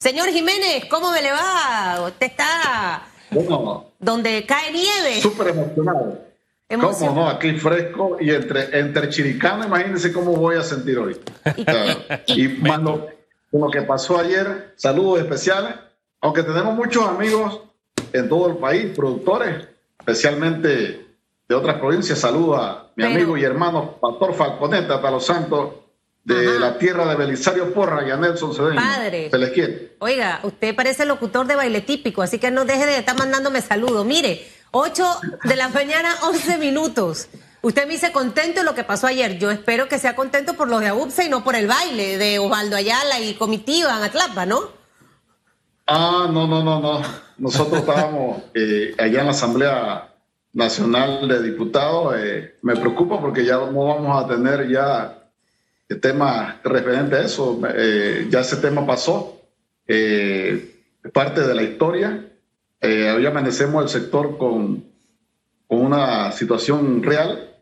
Señor 0.00 0.28
Jiménez, 0.28 0.84
¿cómo 0.88 1.10
me 1.10 1.20
le 1.20 1.32
va? 1.32 2.06
Usted 2.06 2.26
está 2.26 3.02
bueno, 3.32 3.86
donde 3.98 4.46
cae 4.46 4.72
nieve. 4.72 5.20
Súper 5.20 5.48
emocionado. 5.48 6.24
¿Cómo 6.68 7.14
no? 7.14 7.28
Aquí 7.28 7.52
fresco 7.54 8.16
y 8.20 8.30
entre, 8.30 8.78
entre 8.78 9.08
chiricano, 9.08 9.64
imagínense 9.64 10.12
cómo 10.12 10.36
voy 10.36 10.56
a 10.56 10.62
sentir 10.62 10.98
hoy. 10.98 11.18
y, 12.26 12.44
y 12.44 12.48
mando, 12.58 13.08
con 13.50 13.62
lo 13.62 13.70
que 13.70 13.82
pasó 13.82 14.20
ayer, 14.20 14.72
saludos 14.76 15.20
especiales, 15.20 15.74
aunque 16.20 16.44
tenemos 16.44 16.76
muchos 16.76 17.04
amigos 17.04 17.62
en 18.12 18.28
todo 18.28 18.48
el 18.48 18.58
país, 18.58 18.92
productores, 18.94 19.66
especialmente 19.98 21.06
de 21.48 21.54
otras 21.54 21.80
provincias. 21.80 22.20
Saludo 22.20 22.54
a 22.54 22.92
mi 22.94 23.04
amigo 23.04 23.36
y 23.36 23.42
hermano 23.42 23.98
Pastor 24.00 24.32
Falconeta, 24.34 24.96
hasta 24.96 25.10
los 25.10 25.26
santos 25.26 25.70
de 26.28 26.60
la 26.60 26.76
tierra 26.76 27.06
de 27.06 27.16
Belisario 27.16 27.72
Porra 27.72 28.06
y 28.06 28.10
a 28.10 28.16
Nelson 28.16 28.54
Cedeño. 28.54 28.76
Padre. 28.76 29.30
Se 29.30 29.38
les 29.38 29.50
quiere. 29.50 29.96
Oiga, 29.98 30.40
usted 30.42 30.76
parece 30.76 31.06
locutor 31.06 31.46
de 31.46 31.56
baile 31.56 31.80
típico, 31.80 32.20
así 32.20 32.38
que 32.38 32.50
no 32.50 32.66
deje 32.66 32.84
de 32.84 32.98
estar 32.98 33.16
mandándome 33.16 33.62
saludos. 33.62 34.04
Mire, 34.04 34.46
8 34.72 35.20
de 35.44 35.56
la 35.56 35.70
mañana, 35.70 36.14
11 36.22 36.58
minutos. 36.58 37.28
Usted 37.62 37.86
me 37.86 37.94
dice 37.94 38.12
contento 38.12 38.60
de 38.60 38.66
lo 38.66 38.74
que 38.74 38.84
pasó 38.84 39.06
ayer. 39.06 39.38
Yo 39.38 39.50
espero 39.50 39.88
que 39.88 39.98
sea 39.98 40.14
contento 40.14 40.52
por 40.52 40.68
los 40.68 40.82
de 40.82 40.88
AUPSA 40.88 41.24
y 41.24 41.28
no 41.30 41.42
por 41.42 41.56
el 41.56 41.66
baile 41.66 42.18
de 42.18 42.38
Osvaldo 42.38 42.76
Ayala 42.76 43.20
y 43.20 43.32
comitiva 43.34 43.96
en 43.96 44.04
Atlapa, 44.04 44.44
¿no? 44.44 44.60
Ah, 45.86 46.28
no, 46.30 46.46
no, 46.46 46.62
no, 46.62 46.78
no. 46.78 47.02
Nosotros 47.38 47.80
estábamos 47.80 48.42
eh, 48.54 48.94
allá 48.98 49.20
en 49.20 49.26
la 49.26 49.32
Asamblea 49.32 50.14
Nacional 50.52 51.26
de 51.26 51.42
Diputados. 51.42 52.16
Eh, 52.18 52.58
me 52.60 52.76
preocupa 52.76 53.18
porque 53.18 53.46
ya 53.46 53.56
no 53.56 53.86
vamos 53.86 54.22
a 54.24 54.28
tener 54.28 54.68
ya 54.68 55.17
tema 55.96 56.60
referente 56.62 57.16
a 57.16 57.22
eso. 57.22 57.60
Eh, 57.74 58.26
ya 58.30 58.40
ese 58.40 58.56
tema 58.56 58.86
pasó, 58.86 59.40
eh, 59.86 60.74
parte 61.12 61.40
de 61.40 61.54
la 61.54 61.62
historia. 61.62 62.26
Eh, 62.80 63.10
hoy 63.10 63.26
amanecemos 63.26 63.82
el 63.82 63.88
sector 63.88 64.36
con, 64.38 64.84
con, 65.66 65.80
una 65.80 66.30
situación 66.32 67.02
real 67.02 67.56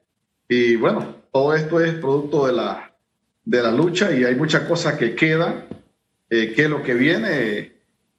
y 0.48 0.76
bueno, 0.76 1.16
todo 1.32 1.54
esto 1.54 1.80
es 1.80 1.94
producto 1.94 2.46
de 2.46 2.52
la, 2.52 2.92
de 3.44 3.62
la 3.62 3.70
lucha 3.70 4.12
y 4.12 4.24
hay 4.24 4.34
muchas 4.34 4.62
cosas 4.62 4.98
que 4.98 5.14
quedan, 5.14 5.64
que 6.28 6.68
lo 6.68 6.82
que 6.82 6.94
viene 6.94 7.72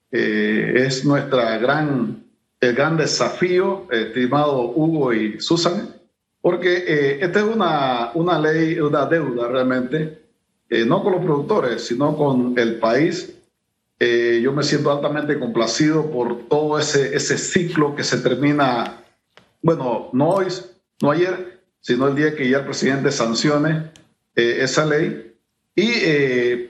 es 0.09 1.05
nuestra 1.05 1.57
gran, 1.57 2.23
el 2.59 2.73
gran 2.73 2.97
desafío, 2.97 3.85
estimado 3.91 4.61
Hugo 4.61 5.13
y 5.13 5.39
Susan, 5.39 5.93
porque 6.41 6.83
eh, 6.87 7.19
esta 7.21 7.39
es 7.39 7.45
una, 7.45 8.11
una 8.13 8.39
ley, 8.39 8.79
una 8.79 9.05
deuda 9.05 9.47
realmente, 9.47 10.21
eh, 10.69 10.85
no 10.85 11.03
con 11.03 11.13
los 11.13 11.23
productores, 11.23 11.85
sino 11.85 12.15
con 12.15 12.57
el 12.57 12.79
país. 12.79 13.33
Eh, 13.99 14.39
yo 14.43 14.53
me 14.53 14.63
siento 14.63 14.91
altamente 14.91 15.39
complacido 15.39 16.11
por 16.11 16.47
todo 16.47 16.77
ese, 16.77 17.15
ese 17.15 17.37
ciclo 17.37 17.95
que 17.95 18.03
se 18.03 18.19
termina, 18.19 19.03
bueno, 19.61 20.09
no 20.13 20.29
hoy, 20.29 20.47
no 21.01 21.11
ayer, 21.11 21.61
sino 21.81 22.07
el 22.07 22.15
día 22.15 22.35
que 22.35 22.49
ya 22.49 22.59
el 22.59 22.65
presidente 22.65 23.11
sancione 23.11 23.91
esa 24.35 24.85
ley. 24.85 25.33
Y 25.75 25.91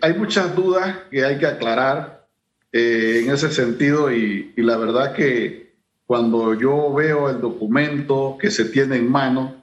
hay 0.02 0.14
muchas 0.18 0.56
dudas 0.56 0.96
que 1.12 1.26
hay 1.26 1.38
que 1.38 1.48
aclarar 1.48 2.28
en 2.72 3.30
ese 3.30 3.52
sentido 3.52 4.12
y, 4.12 4.54
y 4.56 4.62
la 4.62 4.78
verdad 4.78 5.14
que 5.14 5.67
cuando 6.08 6.54
yo 6.54 6.94
veo 6.94 7.30
el 7.30 7.42
documento 7.42 8.38
que 8.40 8.50
se 8.50 8.66
tiene 8.66 8.96
en 8.96 9.12
mano, 9.12 9.56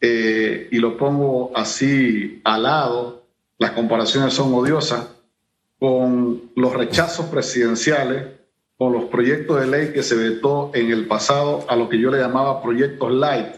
eh, 0.00 0.68
y 0.72 0.78
lo 0.78 0.96
pongo 0.96 1.52
así 1.56 2.40
al 2.44 2.64
lado, 2.64 3.22
las 3.58 3.70
comparaciones 3.70 4.34
son 4.34 4.52
odiosas, 4.52 5.08
con 5.78 6.50
los 6.56 6.74
rechazos 6.74 7.26
presidenciales, 7.26 8.26
con 8.76 8.92
los 8.92 9.04
proyectos 9.04 9.60
de 9.60 9.66
ley 9.68 9.92
que 9.92 10.02
se 10.02 10.16
vetó 10.16 10.72
en 10.74 10.90
el 10.90 11.06
pasado 11.06 11.64
a 11.68 11.76
lo 11.76 11.88
que 11.88 11.98
yo 11.98 12.10
le 12.10 12.18
llamaba 12.18 12.60
proyectos 12.60 13.12
light 13.12 13.54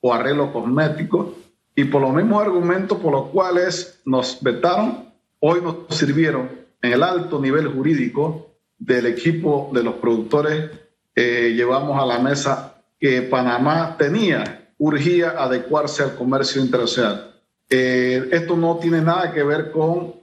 o 0.00 0.14
arreglo 0.14 0.52
cosmético, 0.52 1.34
y 1.74 1.84
por 1.84 2.00
los 2.00 2.14
mismos 2.14 2.42
argumentos 2.42 2.98
por 2.98 3.12
los 3.12 3.26
cuales 3.26 4.00
nos 4.04 4.40
vetaron, 4.40 5.10
hoy 5.40 5.60
nos 5.60 5.76
sirvieron 5.90 6.48
en 6.80 6.92
el 6.92 7.02
alto 7.02 7.40
nivel 7.40 7.66
jurídico 7.66 8.52
del 8.78 9.06
equipo 9.06 9.70
de 9.74 9.82
los 9.82 9.94
productores, 9.94 10.70
eh, 11.16 11.54
llevamos 11.56 12.00
a 12.00 12.06
la 12.06 12.20
mesa 12.20 12.74
que 13.00 13.22
Panamá 13.22 13.96
tenía 13.98 14.66
urgía 14.78 15.30
adecuarse 15.30 16.02
al 16.02 16.14
comercio 16.14 16.60
internacional. 16.60 17.34
Eh, 17.68 18.28
esto 18.30 18.56
no 18.56 18.76
tiene 18.76 19.00
nada 19.00 19.32
que 19.32 19.42
ver 19.42 19.72
con 19.72 20.14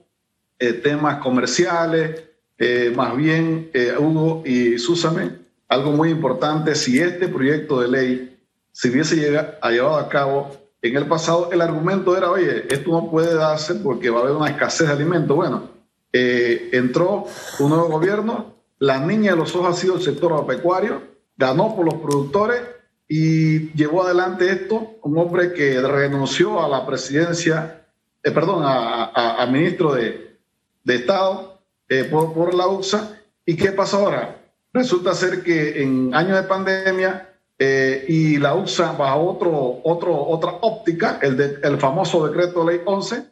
eh, 0.60 0.74
temas 0.74 1.18
comerciales, 1.18 2.24
eh, 2.58 2.94
más 2.96 3.16
bien, 3.18 3.70
Hugo 4.00 4.44
y 4.46 4.78
Susame, 4.78 5.32
algo 5.68 5.92
muy 5.92 6.10
importante, 6.10 6.76
si 6.76 7.00
este 7.00 7.28
proyecto 7.28 7.82
de 7.82 7.88
ley 7.88 8.40
se 8.72 8.90
hubiese 8.90 9.16
llevado 9.16 9.98
a 9.98 10.08
cabo 10.08 10.56
en 10.82 10.96
el 10.96 11.08
pasado, 11.08 11.50
el 11.52 11.62
argumento 11.62 12.16
era, 12.16 12.30
oye, 12.30 12.66
esto 12.70 12.92
no 12.92 13.10
puede 13.10 13.34
darse 13.34 13.76
porque 13.76 14.10
va 14.10 14.20
a 14.20 14.24
haber 14.24 14.36
una 14.36 14.50
escasez 14.50 14.88
de 14.88 14.94
alimentos. 14.94 15.36
Bueno, 15.36 15.70
entró 16.12 17.26
un 17.60 17.70
nuevo 17.70 17.88
gobierno, 17.88 18.54
la 18.84 19.00
niña 19.00 19.32
de 19.32 19.38
los 19.38 19.56
ojos 19.56 19.78
ha 19.78 19.80
sido 19.80 19.96
el 19.96 20.02
sector 20.02 20.34
agropecuario, 20.34 21.02
ganó 21.38 21.74
por 21.74 21.86
los 21.86 21.96
productores 21.96 22.62
y 23.08 23.72
llevó 23.72 24.04
adelante 24.04 24.52
esto 24.52 24.96
un 25.04 25.18
hombre 25.18 25.54
que 25.54 25.80
renunció 25.80 26.62
a 26.62 26.68
la 26.68 26.86
presidencia, 26.86 27.86
eh, 28.22 28.32
perdón, 28.32 28.64
a, 28.66 29.48
ministro 29.50 29.94
de, 29.94 30.38
de 30.84 30.96
Estado 30.96 31.62
eh, 31.88 32.04
por, 32.04 32.54
la 32.54 32.68
USA. 32.68 33.18
¿Y 33.46 33.56
qué 33.56 33.72
pasa 33.72 33.96
ahora? 33.96 34.42
Resulta 34.74 35.14
ser 35.14 35.44
que 35.44 35.82
en 35.82 36.14
años 36.14 36.36
de 36.36 36.44
pandemia 36.44 37.30
eh, 37.58 38.04
y 38.10 38.38
la 38.38 38.54
USA 38.54 38.92
bajo 38.92 39.22
otro, 39.30 39.80
otro, 39.86 40.28
otra 40.28 40.58
óptica, 40.60 41.20
el, 41.22 41.40
el 41.64 41.78
famoso 41.78 42.28
decreto 42.28 42.70
ley 42.70 42.82
11, 42.84 43.24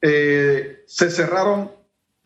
se 0.00 1.10
cerraron 1.10 1.75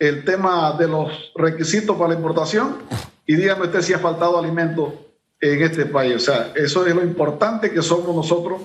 el 0.00 0.24
tema 0.24 0.72
de 0.72 0.88
los 0.88 1.30
requisitos 1.36 1.94
para 1.96 2.08
la 2.08 2.16
importación 2.16 2.78
y 3.26 3.36
dígame 3.36 3.66
usted 3.66 3.82
si 3.82 3.92
ha 3.92 3.98
faltado 3.98 4.38
alimento 4.38 5.12
en 5.40 5.62
este 5.62 5.86
país. 5.86 6.16
O 6.16 6.18
sea, 6.18 6.52
eso 6.56 6.86
es 6.86 6.94
lo 6.94 7.04
importante 7.04 7.70
que 7.70 7.82
somos 7.82 8.16
nosotros 8.16 8.62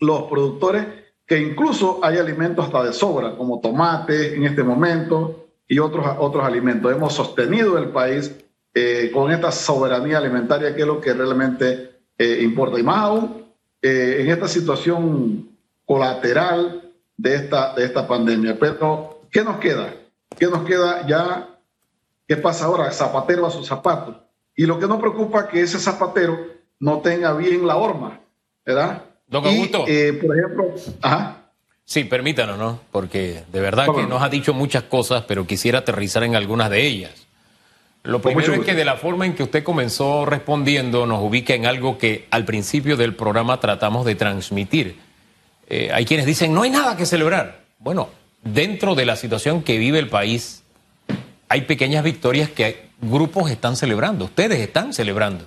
los 0.00 0.22
productores, 0.24 0.86
que 1.26 1.38
incluso 1.38 2.00
hay 2.02 2.18
alimentos 2.18 2.64
hasta 2.64 2.82
de 2.82 2.92
sobra, 2.92 3.36
como 3.36 3.60
tomate 3.60 4.34
en 4.34 4.44
este 4.44 4.62
momento 4.62 5.46
y 5.68 5.78
otros, 5.78 6.06
otros 6.18 6.44
alimentos. 6.44 6.90
Hemos 6.90 7.12
sostenido 7.12 7.78
el 7.78 7.90
país 7.90 8.34
eh, 8.74 9.10
con 9.12 9.30
esta 9.30 9.52
soberanía 9.52 10.18
alimentaria, 10.18 10.74
que 10.74 10.80
es 10.80 10.86
lo 10.86 11.00
que 11.00 11.12
realmente 11.12 11.90
eh, 12.18 12.40
importa. 12.42 12.78
Y 12.78 12.82
más 12.82 12.98
aún 12.98 13.44
eh, 13.80 14.16
en 14.20 14.30
esta 14.30 14.48
situación 14.48 15.50
colateral 15.84 16.90
de 17.16 17.34
esta, 17.34 17.74
de 17.74 17.84
esta 17.84 18.08
pandemia. 18.08 18.58
Pero, 18.58 19.20
¿qué 19.30 19.44
nos 19.44 19.58
queda? 19.58 19.94
¿Qué 20.38 20.46
nos 20.46 20.64
queda 20.64 21.06
ya? 21.06 21.48
¿Qué 22.26 22.36
pasa 22.36 22.66
ahora? 22.66 22.90
Zapatero 22.90 23.46
a 23.46 23.50
sus 23.50 23.66
zapatos. 23.66 24.16
Y 24.56 24.66
lo 24.66 24.78
que 24.78 24.86
nos 24.86 25.00
preocupa 25.00 25.40
es 25.40 25.46
que 25.46 25.60
ese 25.62 25.78
zapatero 25.78 26.38
no 26.80 27.00
tenga 27.00 27.32
bien 27.34 27.66
la 27.66 27.76
horma, 27.76 28.20
¿verdad? 28.64 29.02
Don 29.26 29.44
Augusto. 29.44 29.84
Eh, 29.86 30.12
por 30.14 30.36
ejemplo, 30.36 30.74
ajá. 31.02 31.50
Sí, 31.84 32.04
permítanos, 32.04 32.58
¿no? 32.58 32.80
Porque 32.90 33.44
de 33.52 33.60
verdad 33.60 33.86
que 33.94 34.06
nos 34.06 34.22
ha 34.22 34.28
dicho 34.28 34.54
muchas 34.54 34.84
cosas, 34.84 35.24
pero 35.28 35.46
quisiera 35.46 35.80
aterrizar 35.80 36.24
en 36.24 36.34
algunas 36.34 36.70
de 36.70 36.86
ellas. 36.86 37.26
Lo 38.04 38.20
primero 38.20 38.52
es 38.52 38.60
que 38.60 38.74
de 38.74 38.84
la 38.84 38.96
forma 38.96 39.24
en 39.24 39.34
que 39.34 39.42
usted 39.42 39.64
comenzó 39.64 40.26
respondiendo 40.26 41.06
nos 41.06 41.22
ubica 41.22 41.54
en 41.54 41.64
algo 41.64 41.96
que 41.96 42.26
al 42.30 42.44
principio 42.44 42.96
del 42.96 43.14
programa 43.14 43.60
tratamos 43.60 44.04
de 44.04 44.14
transmitir. 44.14 44.98
Eh, 45.68 45.90
hay 45.92 46.04
quienes 46.04 46.26
dicen, 46.26 46.52
no 46.52 46.62
hay 46.62 46.70
nada 46.70 46.96
que 46.96 47.06
celebrar. 47.06 47.64
Bueno, 47.78 48.10
dentro 48.44 48.94
de 48.94 49.06
la 49.06 49.16
situación 49.16 49.62
que 49.62 49.78
vive 49.78 49.98
el 49.98 50.08
país, 50.08 50.62
hay 51.48 51.62
pequeñas 51.62 52.04
victorias 52.04 52.50
que 52.50 52.88
grupos 53.00 53.50
están 53.50 53.76
celebrando, 53.76 54.26
ustedes 54.26 54.60
están 54.60 54.92
celebrando. 54.92 55.46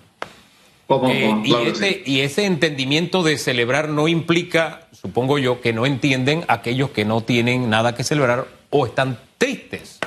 Eh, 0.89 1.41
y, 1.43 1.53
ese, 1.53 2.01
y 2.05 2.21
ese 2.21 2.45
entendimiento 2.45 3.21
de 3.21 3.37
celebrar 3.37 3.89
no 3.89 4.07
implica, 4.07 4.87
supongo 4.93 5.37
yo, 5.37 5.59
que 5.59 5.73
no 5.73 5.85
entienden 5.85 6.45
aquellos 6.47 6.91
que 6.91 7.03
no 7.03 7.21
tienen 7.21 7.69
nada 7.69 7.93
que 7.93 8.03
celebrar 8.03 8.47
o 8.69 8.85
están 8.85 9.19
tristes. 9.37 9.99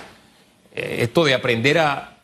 Eh, 0.74 0.98
esto 1.00 1.24
de 1.24 1.34
aprender 1.34 1.78
a 1.78 2.16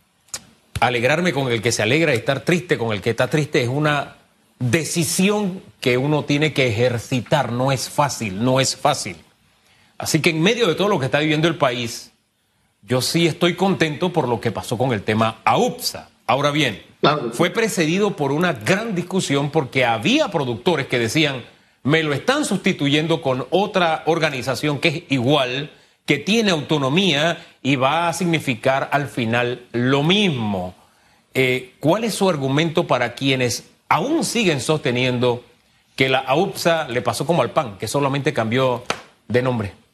alegrarme 0.81 1.33
con 1.33 1.53
el 1.53 1.61
que 1.61 1.73
se 1.73 1.83
alegra 1.83 2.15
y 2.15 2.19
estar 2.19 2.41
triste 2.41 2.79
con 2.79 2.93
el 2.93 3.03
que 3.03 3.11
está 3.11 3.29
triste 3.29 3.63
es 3.63 3.69
una 3.69 4.17
decisión 4.59 5.63
que 5.81 5.99
uno 5.99 6.25
tiene 6.25 6.55
que 6.55 6.67
ejercitar. 6.67 7.53
No 7.53 7.73
es 7.73 7.91
fácil, 7.91 8.43
no 8.43 8.59
es 8.59 8.75
fácil. 8.75 9.17
Así 9.99 10.21
que 10.21 10.31
en 10.31 10.43
medio 10.43 10.67
de 10.67 10.75
todo 10.75 10.89
lo 10.89 10.99
que 10.99 11.07
está 11.07 11.21
viviendo 11.21 11.49
el 11.49 11.57
país, 11.57 12.13
yo 12.83 13.01
sí 13.01 13.27
estoy 13.27 13.55
contento 13.55 14.13
por 14.13 14.29
lo 14.29 14.41
que 14.41 14.53
pasó 14.53 14.79
con 14.79 14.93
el 14.93 15.03
tema 15.03 15.41
AUPSA. 15.45 16.11
Ahora 16.27 16.51
bien, 16.51 16.83
fue 17.33 17.51
precedido 17.51 18.17
por 18.17 18.33
una 18.33 18.53
gran 18.53 18.95
discusión 18.95 19.51
porque 19.51 19.85
había 19.85 20.29
productores 20.29 20.87
que 20.87 20.99
decían, 20.99 21.45
me 21.83 22.03
lo 22.03 22.13
están 22.13 22.45
sustituyendo 22.45 23.23
con 23.23 23.47
otra 23.51 24.03
organización 24.07 24.79
que 24.79 24.89
es 24.89 25.03
igual, 25.09 25.71
que 26.05 26.19
tiene 26.19 26.51
autonomía 26.51 27.45
y 27.63 27.77
va 27.77 28.09
a 28.09 28.13
significar 28.13 28.89
al 28.93 29.09
final 29.09 29.63
lo 29.73 30.03
mismo. 30.03 30.75
Eh, 31.35 31.75
¿Cuál 31.81 32.05
es 32.05 32.15
su 32.15 32.29
argumento 32.29 32.87
para 32.87 33.15
quienes 33.15 33.69
aún 33.89 34.25
siguen 34.25 34.61
sosteniendo 34.61 35.45
que 35.95 36.09
la 36.09 36.19
AUPSA 36.19 36.89
le 36.89 37.03
pasó 37.03 37.27
como 37.27 37.43
al 37.43 37.51
PAN, 37.51 37.79
que 37.79 37.89
solamente 37.89 38.33
cambió 38.33 38.85
de 39.29 39.43
nombre? 39.43 39.86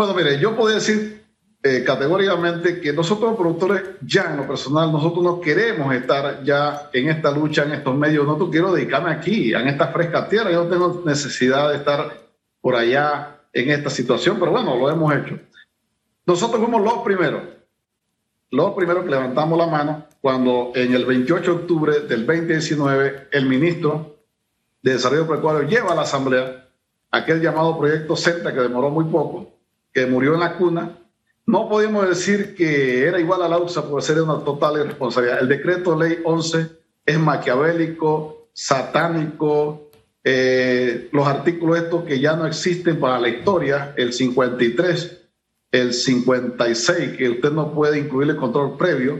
Bueno, 0.00 0.14
mire, 0.14 0.38
yo 0.38 0.56
podría 0.56 0.76
decir 0.76 1.26
eh, 1.62 1.84
categóricamente 1.84 2.80
que 2.80 2.90
nosotros 2.90 3.36
productores 3.36 3.82
ya 4.00 4.30
en 4.30 4.38
lo 4.38 4.46
personal, 4.46 4.90
nosotros 4.90 5.22
no 5.22 5.42
queremos 5.42 5.94
estar 5.94 6.42
ya 6.42 6.88
en 6.90 7.10
esta 7.10 7.30
lucha, 7.30 7.64
en 7.64 7.72
estos 7.72 7.94
medios, 7.94 8.24
nosotros 8.24 8.48
quiero 8.50 8.72
dedicarme 8.72 9.10
aquí, 9.10 9.52
en 9.52 9.68
esta 9.68 9.88
fresca 9.88 10.26
tierra, 10.26 10.50
yo 10.50 10.64
no 10.64 10.70
tengo 10.70 11.02
necesidad 11.04 11.68
de 11.68 11.76
estar 11.76 12.18
por 12.62 12.76
allá 12.76 13.42
en 13.52 13.68
esta 13.68 13.90
situación, 13.90 14.38
pero 14.40 14.52
bueno, 14.52 14.74
lo 14.74 14.88
hemos 14.88 15.14
hecho. 15.14 15.38
Nosotros 16.24 16.62
fuimos 16.62 16.82
los 16.82 17.02
primeros, 17.04 17.42
los 18.52 18.72
primeros 18.72 19.04
que 19.04 19.10
levantamos 19.10 19.58
la 19.58 19.66
mano 19.66 20.06
cuando 20.22 20.72
en 20.76 20.94
el 20.94 21.04
28 21.04 21.42
de 21.42 21.58
octubre 21.58 22.00
del 22.08 22.24
2019 22.24 23.28
el 23.32 23.44
ministro 23.44 24.16
de 24.80 24.94
Desarrollo 24.94 25.28
Pecuario 25.28 25.68
lleva 25.68 25.92
a 25.92 25.94
la 25.94 26.02
Asamblea 26.04 26.70
aquel 27.10 27.42
llamado 27.42 27.78
proyecto 27.78 28.16
CENTA 28.16 28.54
que 28.54 28.60
demoró 28.60 28.88
muy 28.88 29.04
poco, 29.04 29.59
que 29.92 30.06
murió 30.06 30.34
en 30.34 30.40
la 30.40 30.56
cuna. 30.56 30.98
No 31.46 31.68
podemos 31.68 32.08
decir 32.08 32.54
que 32.54 33.06
era 33.06 33.18
igual 33.18 33.42
a 33.42 33.48
la 33.48 33.58
USA 33.58 33.82
por 33.82 34.02
ser 34.02 34.22
una 34.22 34.44
total 34.44 34.78
irresponsabilidad. 34.78 35.40
El 35.40 35.48
decreto 35.48 35.98
ley 35.98 36.18
11 36.24 36.66
es 37.06 37.18
maquiavélico, 37.18 38.48
satánico, 38.52 39.90
eh, 40.22 41.08
los 41.12 41.26
artículos 41.26 41.78
estos 41.78 42.04
que 42.04 42.20
ya 42.20 42.36
no 42.36 42.46
existen 42.46 43.00
para 43.00 43.18
la 43.18 43.28
historia, 43.28 43.94
el 43.96 44.12
53, 44.12 45.18
el 45.72 45.94
56, 45.94 47.16
que 47.16 47.30
usted 47.30 47.50
no 47.52 47.72
puede 47.72 47.98
incluir 47.98 48.30
el 48.30 48.36
control 48.36 48.76
previo, 48.76 49.18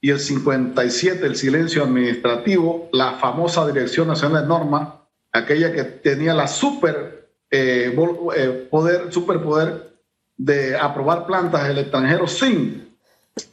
y 0.00 0.10
el 0.10 0.20
57, 0.20 1.24
el 1.24 1.34
silencio 1.34 1.82
administrativo, 1.82 2.90
la 2.92 3.14
famosa 3.14 3.66
Dirección 3.66 4.06
Nacional 4.06 4.42
de 4.42 4.48
Normas, 4.48 4.88
aquella 5.32 5.72
que 5.72 5.84
tenía 5.84 6.34
la 6.34 6.46
super 6.46 7.30
eh, 7.50 7.96
eh, 8.36 8.68
poder, 8.70 9.10
superpoder 9.10 9.93
de 10.36 10.76
aprobar 10.76 11.26
plantas 11.26 11.66
del 11.66 11.78
extranjero 11.78 12.26
sin 12.26 12.96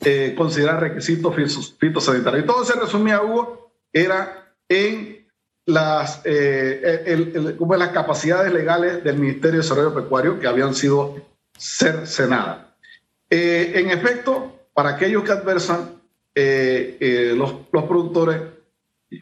eh, 0.02 0.34
considerar 0.38 0.80
requisitos 0.82 1.36
fitosanitarios. 1.78 2.44
Y 2.44 2.48
todo 2.48 2.64
se 2.66 2.80
resumía, 2.80 3.22
Hugo, 3.22 3.72
era 3.94 4.54
en 4.68 5.28
las, 5.66 6.24
como 7.58 7.76
las 7.76 7.90
capacidades 7.90 8.52
legales 8.52 9.04
del 9.04 9.18
Ministerio 9.18 9.52
de 9.52 9.58
Desarrollo 9.58 9.94
Pecuario 9.94 10.40
que 10.40 10.48
habían 10.48 10.74
sido 10.74 11.16
cercenadas. 11.58 12.66
en 13.30 13.92
efecto, 13.92 14.60
para 14.74 14.90
aquellos 14.90 15.24
que 15.24 15.32
adversan 15.32 16.02
eh, 16.34 16.98
eh, 17.00 17.34
los, 17.36 17.54
los, 17.72 17.84
productores. 17.84 18.42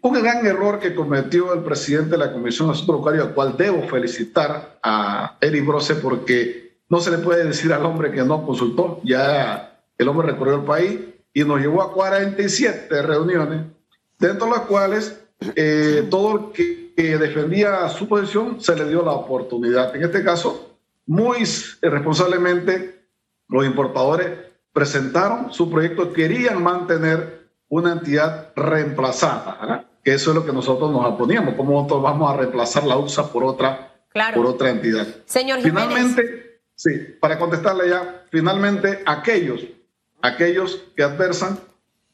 Un 0.03 0.13
gran 0.13 0.45
error 0.45 0.79
que 0.79 0.93
cometió 0.93 1.53
el 1.53 1.61
presidente 1.61 2.11
de 2.11 2.19
la 2.19 2.31
Comisión 2.31 2.67
de 2.67 2.73
Asuntos 2.75 3.07
al 3.07 3.33
cual 3.33 3.57
debo 3.57 3.81
felicitar 3.87 4.77
a 4.83 5.37
Eric 5.41 5.65
Brose 5.65 5.95
porque 5.95 6.68
no 6.89 6.99
se 6.99 7.11
le 7.11 7.19
puede 7.19 7.45
decir 7.45 7.71
al 7.71 7.85
hombre 7.85 8.11
que 8.11 8.23
no 8.23 8.45
consultó. 8.45 8.99
Ya 9.03 9.79
el 9.97 10.07
hombre 10.07 10.31
recorrió 10.31 10.55
el 10.55 10.63
país 10.63 10.99
y 11.33 11.43
nos 11.43 11.59
llevó 11.59 11.81
a 11.83 11.93
47 11.93 13.01
reuniones, 13.03 13.65
dentro 14.17 14.47
de 14.47 14.51
las 14.51 14.61
cuales 14.61 15.21
eh, 15.55 16.07
todo 16.09 16.35
el 16.35 16.51
que, 16.51 16.93
que 16.95 17.17
defendía 17.17 17.87
su 17.89 18.07
posición 18.07 18.59
se 18.59 18.75
le 18.75 18.89
dio 18.89 19.03
la 19.03 19.11
oportunidad. 19.11 19.95
En 19.95 20.03
este 20.03 20.23
caso, 20.23 20.75
muy 21.05 21.43
responsablemente, 21.81 23.05
los 23.47 23.65
importadores 23.65 24.29
presentaron 24.73 25.53
su 25.53 25.69
proyecto, 25.69 26.13
querían 26.13 26.61
mantener 26.61 27.49
una 27.69 27.93
entidad 27.93 28.51
reemplazada, 28.55 29.85
que 30.03 30.13
eso 30.13 30.31
es 30.31 30.35
lo 30.35 30.45
que 30.45 30.51
nosotros 30.51 30.91
nos 30.91 31.05
oponíamos, 31.05 31.55
cómo 31.55 31.73
nosotros 31.73 32.01
vamos 32.01 32.31
a 32.31 32.37
reemplazar 32.37 32.83
la 32.83 32.97
USA 32.97 33.31
por 33.31 33.43
otra, 33.43 33.91
por 34.33 34.45
otra 34.45 34.69
entidad. 34.69 35.07
Señor 35.25 35.61
Finalmente, 35.61 36.48
sí, 36.79 37.17
para 37.19 37.37
contestarle 37.37 37.89
ya, 37.89 38.23
finalmente 38.31 39.03
aquellos, 39.05 39.65
aquellos 40.21 40.81
que 40.95 41.03
adversan, 41.03 41.59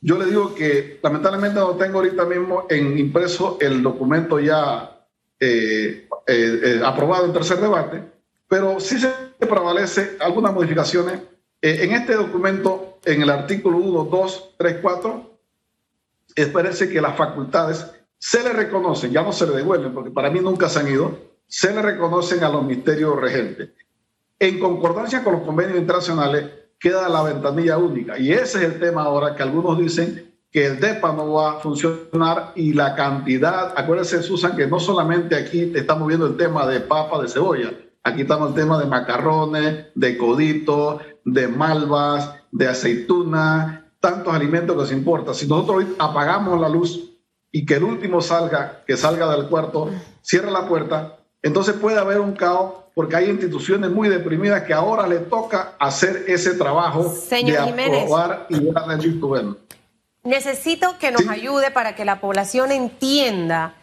yo 0.02 0.18
le 0.18 0.26
digo 0.26 0.56
que 0.56 1.00
lamentablemente 1.04 1.60
no 1.60 1.76
tengo 1.76 2.00
ahorita 2.00 2.26
mismo 2.26 2.66
en 2.68 2.98
impreso 2.98 3.60
el 3.62 3.84
documento 3.84 4.40
ya 4.40 5.06
eh, 5.40 6.08
eh, 6.28 6.60
eh, 6.64 6.82
aprobado 6.84 7.26
en 7.26 7.34
tercer 7.34 7.60
debate, 7.60 8.02
pero 8.48 8.80
sí 8.80 9.00
se 9.00 9.12
prevalece 9.38 10.18
algunas 10.20 10.52
modificaciones 10.52 11.20
eh, 11.62 11.84
en 11.84 11.92
este 11.92 12.16
documento, 12.16 12.98
en 13.06 13.22
el 13.22 13.30
artículo 13.30 13.78
1, 13.78 14.06
2, 14.06 14.56
3, 14.58 14.78
4, 14.82 15.40
parece 16.52 16.90
que 16.90 17.02
las 17.02 17.16
facultades 17.16 17.86
se 18.18 18.44
le 18.44 18.52
reconocen, 18.52 19.12
ya 19.12 19.22
no 19.22 19.32
se 19.32 19.46
le 19.46 19.58
devuelven, 19.58 19.94
porque 19.94 20.10
para 20.10 20.32
mí 20.32 20.40
nunca 20.40 20.70
se 20.70 20.80
han 20.80 20.88
ido, 20.88 21.20
se 21.46 21.72
le 21.72 21.84
reconocen 21.84 22.44
a 22.44 22.50
los 22.50 22.64
ministerios 22.64 23.22
regentes. 23.22 23.70
En 24.40 24.60
concordancia 24.60 25.24
con 25.24 25.34
los 25.34 25.44
convenios 25.44 25.78
internacionales, 25.78 26.50
queda 26.80 27.08
la 27.08 27.24
ventanilla 27.24 27.78
única. 27.78 28.20
Y 28.20 28.32
ese 28.32 28.60
es 28.60 28.64
el 28.66 28.80
tema 28.80 29.04
ahora 29.04 29.36
que 29.36 29.44
algunos 29.44 29.78
dicen 29.78 30.34
que 30.52 30.68
el 30.68 30.80
DEPA 30.80 31.14
no 31.14 31.34
va 31.34 31.52
a 31.52 31.60
funcionar 31.60 32.52
y 32.56 32.74
la 32.74 32.96
cantidad, 32.96 33.74
acuérdense, 33.76 34.22
Susan, 34.24 34.56
que 34.56 34.68
no 34.68 34.80
solamente 34.80 35.36
aquí 35.36 35.72
estamos 35.76 36.08
viendo 36.08 36.28
el 36.28 36.38
tema 36.38 36.66
de 36.66 36.80
papa, 36.80 37.22
de 37.22 37.28
cebolla, 37.28 37.74
aquí 38.04 38.22
estamos 38.22 38.50
el 38.50 38.56
tema 38.56 38.80
de 38.80 38.86
macarrones, 38.86 39.88
de 39.96 40.18
coditos, 40.18 41.02
de 41.26 41.48
malvas, 41.48 42.36
de 42.52 42.68
aceituna, 42.68 43.92
tantos 44.00 44.34
alimentos 44.34 44.82
que 44.82 44.88
se 44.88 44.94
importan. 44.94 45.34
Si 45.36 45.48
nosotros 45.48 45.84
apagamos 45.98 46.60
la 46.60 46.70
luz 46.70 47.12
y 47.52 47.66
que 47.66 47.76
el 47.76 47.84
último 47.84 48.22
salga, 48.22 48.84
que 48.86 48.96
salga 48.96 49.30
del 49.36 49.48
cuarto, 49.48 49.90
cierre 50.22 50.52
la 50.52 50.68
puerta, 50.68 51.18
entonces 51.42 51.76
puede 51.76 51.98
haber 51.98 52.20
un 52.20 52.34
caos 52.34 52.85
porque 52.96 53.18
hay 53.18 53.30
instituciones 53.30 53.92
muy 53.92 54.08
deprimidas 54.08 54.64
que 54.64 54.74
ahora 54.74 55.06
le 55.06 55.20
toca 55.20 55.74
hacer 55.78 56.24
ese 56.28 56.54
trabajo 56.56 57.14
de 57.30 57.58
aprobar 57.58 58.48
y 58.50 58.56
rendir 58.88 59.20
tu 59.20 59.58
Necesito 60.24 60.98
que 60.98 61.12
nos 61.12 61.28
ayude 61.28 61.70
para 61.72 61.94
que 61.94 62.06
la 62.06 62.22
población 62.22 62.72
entienda 62.72 63.76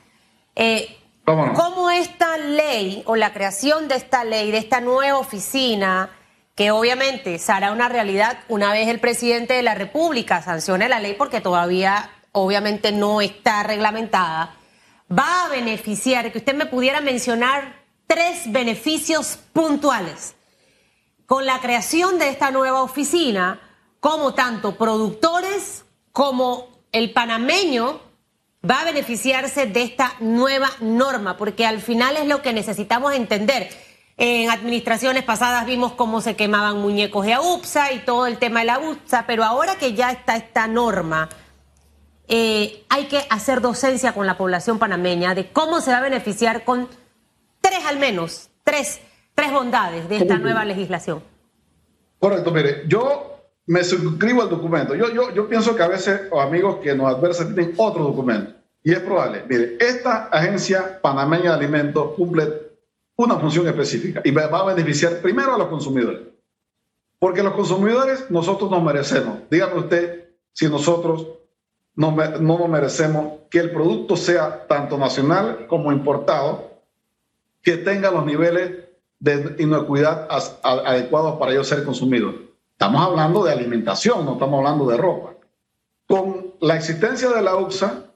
eh, 0.56 0.96
cómo 1.24 1.90
esta 1.90 2.38
ley 2.38 3.02
o 3.04 3.14
la 3.14 3.34
creación 3.34 3.86
de 3.86 3.96
esta 3.96 4.24
ley, 4.24 4.50
de 4.50 4.58
esta 4.58 4.80
nueva 4.80 5.18
oficina, 5.18 6.08
que 6.54 6.70
obviamente 6.70 7.38
será 7.38 7.70
una 7.70 7.90
realidad 7.90 8.38
una 8.48 8.72
vez 8.72 8.88
el 8.88 8.98
presidente 8.98 9.52
de 9.54 9.62
la 9.62 9.74
República 9.74 10.42
sancione 10.42 10.88
la 10.88 11.00
ley 11.00 11.14
porque 11.18 11.42
todavía 11.42 12.10
obviamente 12.32 12.92
no 12.92 13.20
está 13.20 13.62
reglamentada, 13.62 14.54
va 15.10 15.44
a 15.44 15.48
beneficiar, 15.50 16.32
que 16.32 16.38
usted 16.38 16.54
me 16.54 16.64
pudiera 16.64 17.02
mencionar 17.02 17.81
tres 18.12 18.52
beneficios 18.52 19.38
puntuales. 19.54 20.34
Con 21.24 21.46
la 21.46 21.60
creación 21.60 22.18
de 22.18 22.28
esta 22.28 22.50
nueva 22.50 22.82
oficina, 22.82 23.58
como 24.00 24.34
tanto 24.34 24.76
productores 24.76 25.86
como 26.12 26.68
el 26.92 27.12
panameño 27.12 28.00
va 28.68 28.82
a 28.82 28.84
beneficiarse 28.84 29.64
de 29.64 29.82
esta 29.82 30.12
nueva 30.20 30.68
norma, 30.80 31.38
porque 31.38 31.64
al 31.64 31.80
final 31.80 32.18
es 32.18 32.26
lo 32.26 32.42
que 32.42 32.52
necesitamos 32.52 33.14
entender. 33.14 33.70
En 34.18 34.50
administraciones 34.50 35.24
pasadas 35.24 35.64
vimos 35.64 35.92
cómo 35.92 36.20
se 36.20 36.36
quemaban 36.36 36.82
muñecos 36.82 37.24
de 37.24 37.32
AUPSA 37.32 37.92
y 37.92 38.00
todo 38.00 38.26
el 38.26 38.36
tema 38.36 38.60
de 38.60 38.66
la 38.66 38.74
AUPSA, 38.74 39.24
pero 39.26 39.42
ahora 39.42 39.76
que 39.76 39.94
ya 39.94 40.10
está 40.10 40.36
esta 40.36 40.66
norma, 40.66 41.30
eh, 42.28 42.84
hay 42.90 43.06
que 43.06 43.24
hacer 43.30 43.62
docencia 43.62 44.12
con 44.12 44.26
la 44.26 44.36
población 44.36 44.78
panameña 44.78 45.34
de 45.34 45.50
cómo 45.50 45.80
se 45.80 45.92
va 45.92 45.98
a 45.98 46.02
beneficiar 46.02 46.64
con 46.64 46.88
tres 47.72 47.86
al 47.86 47.98
menos, 47.98 48.50
tres, 48.64 49.00
tres 49.34 49.52
bondades 49.52 50.08
de 50.08 50.18
esta 50.18 50.38
nueva 50.38 50.64
legislación. 50.64 51.22
Correcto, 52.18 52.50
mire, 52.50 52.84
yo 52.86 53.50
me 53.66 53.82
suscribo 53.82 54.42
al 54.42 54.50
documento. 54.50 54.94
Yo, 54.94 55.10
yo, 55.10 55.32
yo 55.32 55.48
pienso 55.48 55.74
que 55.74 55.82
a 55.82 55.88
veces 55.88 56.28
los 56.30 56.40
amigos 56.40 56.76
que 56.82 56.94
nos 56.94 57.06
adversan 57.06 57.54
tienen 57.54 57.74
otro 57.78 58.04
documento. 58.04 58.52
Y 58.84 58.92
es 58.92 59.00
probable. 59.00 59.44
Mire, 59.48 59.76
esta 59.80 60.24
agencia 60.26 61.00
panameña 61.00 61.50
de 61.50 61.56
alimentos 61.56 62.12
cumple 62.16 62.72
una 63.16 63.36
función 63.36 63.66
específica 63.68 64.20
y 64.24 64.30
va 64.32 64.44
a 64.44 64.64
beneficiar 64.74 65.20
primero 65.20 65.54
a 65.54 65.58
los 65.58 65.68
consumidores. 65.68 66.20
Porque 67.18 67.42
los 67.42 67.54
consumidores 67.54 68.30
nosotros 68.30 68.70
nos 68.70 68.82
merecemos. 68.82 69.38
Dígame 69.50 69.74
usted 69.74 70.34
si 70.52 70.68
nosotros 70.68 71.28
no, 71.94 72.10
no 72.10 72.58
nos 72.58 72.68
merecemos 72.68 73.40
que 73.48 73.60
el 73.60 73.70
producto 73.70 74.16
sea 74.16 74.66
tanto 74.66 74.98
nacional 74.98 75.66
como 75.68 75.92
importado, 75.92 76.71
que 77.62 77.76
tenga 77.78 78.10
los 78.10 78.26
niveles 78.26 78.72
de 79.18 79.56
inocuidad 79.58 80.28
adecuados 80.62 81.38
para 81.38 81.52
ellos 81.52 81.68
ser 81.68 81.84
consumidos. 81.84 82.34
Estamos 82.72 83.06
hablando 83.06 83.44
de 83.44 83.52
alimentación, 83.52 84.24
no 84.24 84.32
estamos 84.32 84.58
hablando 84.58 84.88
de 84.88 84.96
ropa. 84.96 85.34
Con 86.08 86.54
la 86.60 86.76
existencia 86.76 87.30
de 87.30 87.40
la 87.40 87.54
UXA, 87.56 88.06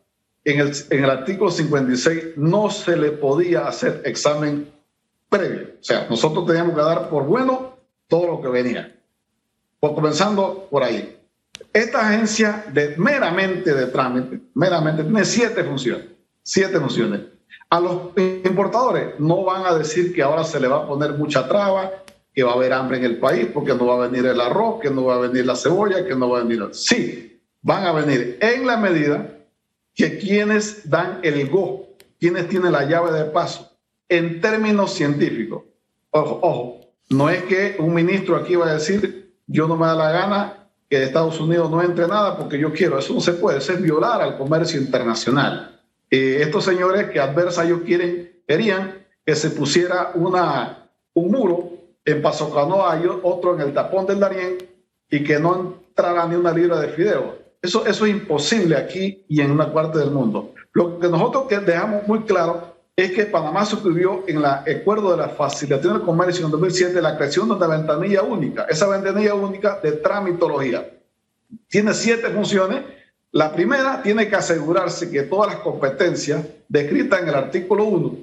en 0.44 0.60
el, 0.90 1.10
artículo 1.10 1.50
56 1.50 2.36
no 2.36 2.70
se 2.70 2.96
le 2.96 3.12
podía 3.12 3.66
hacer 3.66 4.02
examen 4.04 4.72
previo. 5.28 5.70
O 5.80 5.84
sea, 5.84 6.06
nosotros 6.08 6.46
teníamos 6.46 6.74
que 6.74 6.82
dar 6.82 7.08
por 7.08 7.24
bueno 7.24 7.76
todo 8.08 8.26
lo 8.26 8.40
que 8.40 8.48
venía. 8.48 8.96
Pues 9.80 9.92
comenzando 9.92 10.68
por 10.70 10.82
ahí. 10.82 11.16
Esta 11.72 12.08
agencia 12.08 12.64
de 12.72 12.96
meramente 12.96 13.74
de 13.74 13.86
trámite, 13.86 14.40
meramente, 14.54 15.04
tiene 15.04 15.24
siete 15.24 15.64
funciones. 15.64 16.06
Siete 16.42 16.78
funciones. 16.78 17.20
A 17.68 17.80
los 17.80 18.12
importadores 18.16 19.18
no 19.18 19.44
van 19.44 19.66
a 19.66 19.74
decir 19.76 20.14
que 20.14 20.22
ahora 20.22 20.44
se 20.44 20.60
le 20.60 20.68
va 20.68 20.84
a 20.84 20.86
poner 20.86 21.12
mucha 21.12 21.48
traba, 21.48 21.90
que 22.32 22.42
va 22.42 22.52
a 22.52 22.54
haber 22.54 22.72
hambre 22.72 22.98
en 22.98 23.04
el 23.04 23.18
país 23.18 23.48
porque 23.52 23.74
no 23.74 23.86
va 23.86 23.94
a 24.04 24.08
venir 24.08 24.26
el 24.26 24.40
arroz, 24.40 24.80
que 24.80 24.90
no 24.90 25.04
va 25.04 25.16
a 25.16 25.18
venir 25.18 25.46
la 25.46 25.56
cebolla, 25.56 26.04
que 26.04 26.14
no 26.14 26.28
va 26.28 26.40
a 26.40 26.44
venir. 26.44 26.68
Sí, 26.72 27.40
van 27.62 27.84
a 27.84 27.92
venir 27.92 28.38
en 28.40 28.66
la 28.66 28.76
medida 28.76 29.30
que 29.94 30.18
quienes 30.18 30.88
dan 30.88 31.20
el 31.22 31.48
go, 31.48 31.96
quienes 32.20 32.48
tienen 32.48 32.72
la 32.72 32.84
llave 32.84 33.10
de 33.12 33.24
paso, 33.24 33.72
en 34.08 34.40
términos 34.40 34.92
científicos. 34.92 35.62
Ojo, 36.10 36.38
ojo, 36.42 36.80
no 37.08 37.30
es 37.30 37.42
que 37.44 37.76
un 37.78 37.94
ministro 37.94 38.36
aquí 38.36 38.54
va 38.54 38.68
a 38.68 38.74
decir, 38.74 39.34
yo 39.46 39.66
no 39.66 39.76
me 39.76 39.86
da 39.86 39.94
la 39.94 40.10
gana 40.10 40.68
que 40.88 40.98
de 40.98 41.06
Estados 41.06 41.40
Unidos 41.40 41.70
no 41.70 41.82
entre 41.82 42.06
nada 42.06 42.36
porque 42.36 42.58
yo 42.58 42.72
quiero. 42.72 42.98
Eso 42.98 43.14
no 43.14 43.20
se 43.20 43.32
puede, 43.32 43.58
eso 43.58 43.72
es 43.72 43.82
violar 43.82 44.20
al 44.22 44.36
comercio 44.36 44.80
internacional. 44.80 45.75
Eh, 46.10 46.38
estos 46.40 46.64
señores 46.64 47.10
que 47.10 47.20
adversarios 47.20 47.80
quieren, 47.82 48.42
querían 48.46 49.06
que 49.24 49.34
se 49.34 49.50
pusiera 49.50 50.12
una, 50.14 50.90
un 51.14 51.30
muro 51.30 51.72
en 52.04 52.22
Paso 52.22 52.52
Canoa 52.54 53.00
y 53.02 53.06
otro 53.22 53.54
en 53.54 53.60
el 53.60 53.74
tapón 53.74 54.06
del 54.06 54.20
Darién 54.20 54.58
y 55.10 55.24
que 55.24 55.38
no 55.38 55.76
entrara 55.88 56.26
ni 56.26 56.36
una 56.36 56.52
libra 56.52 56.80
de 56.80 56.88
fideo. 56.88 57.38
Eso, 57.60 57.84
eso 57.86 58.06
es 58.06 58.12
imposible 58.12 58.76
aquí 58.76 59.24
y 59.28 59.40
en 59.40 59.50
una 59.50 59.72
parte 59.72 59.98
del 59.98 60.10
mundo. 60.10 60.54
Lo 60.72 60.98
que 61.00 61.08
nosotros 61.08 61.48
dejamos 61.64 62.06
muy 62.06 62.20
claro 62.20 62.76
es 62.96 63.10
que 63.12 63.26
Panamá 63.26 63.66
suscribió 63.66 64.24
en 64.26 64.38
el 64.38 64.44
acuerdo 64.46 65.10
de 65.10 65.18
la 65.18 65.28
facilitación 65.28 65.94
del 65.94 66.02
comercio 66.02 66.46
en 66.46 66.50
2007 66.50 67.02
la 67.02 67.16
creación 67.16 67.48
de 67.48 67.54
una 67.54 67.66
ventanilla 67.66 68.22
única. 68.22 68.66
Esa 68.70 68.88
ventanilla 68.88 69.34
única 69.34 69.80
de 69.82 69.92
tramitología 69.92 70.90
tiene 71.68 71.92
siete 71.92 72.30
funciones. 72.30 72.84
La 73.32 73.52
primera 73.52 74.02
tiene 74.02 74.28
que 74.28 74.36
asegurarse 74.36 75.10
que 75.10 75.22
todas 75.22 75.52
las 75.52 75.60
competencias 75.60 76.44
descritas 76.68 77.22
en 77.22 77.28
el 77.28 77.34
artículo 77.34 77.84
1, 77.84 78.18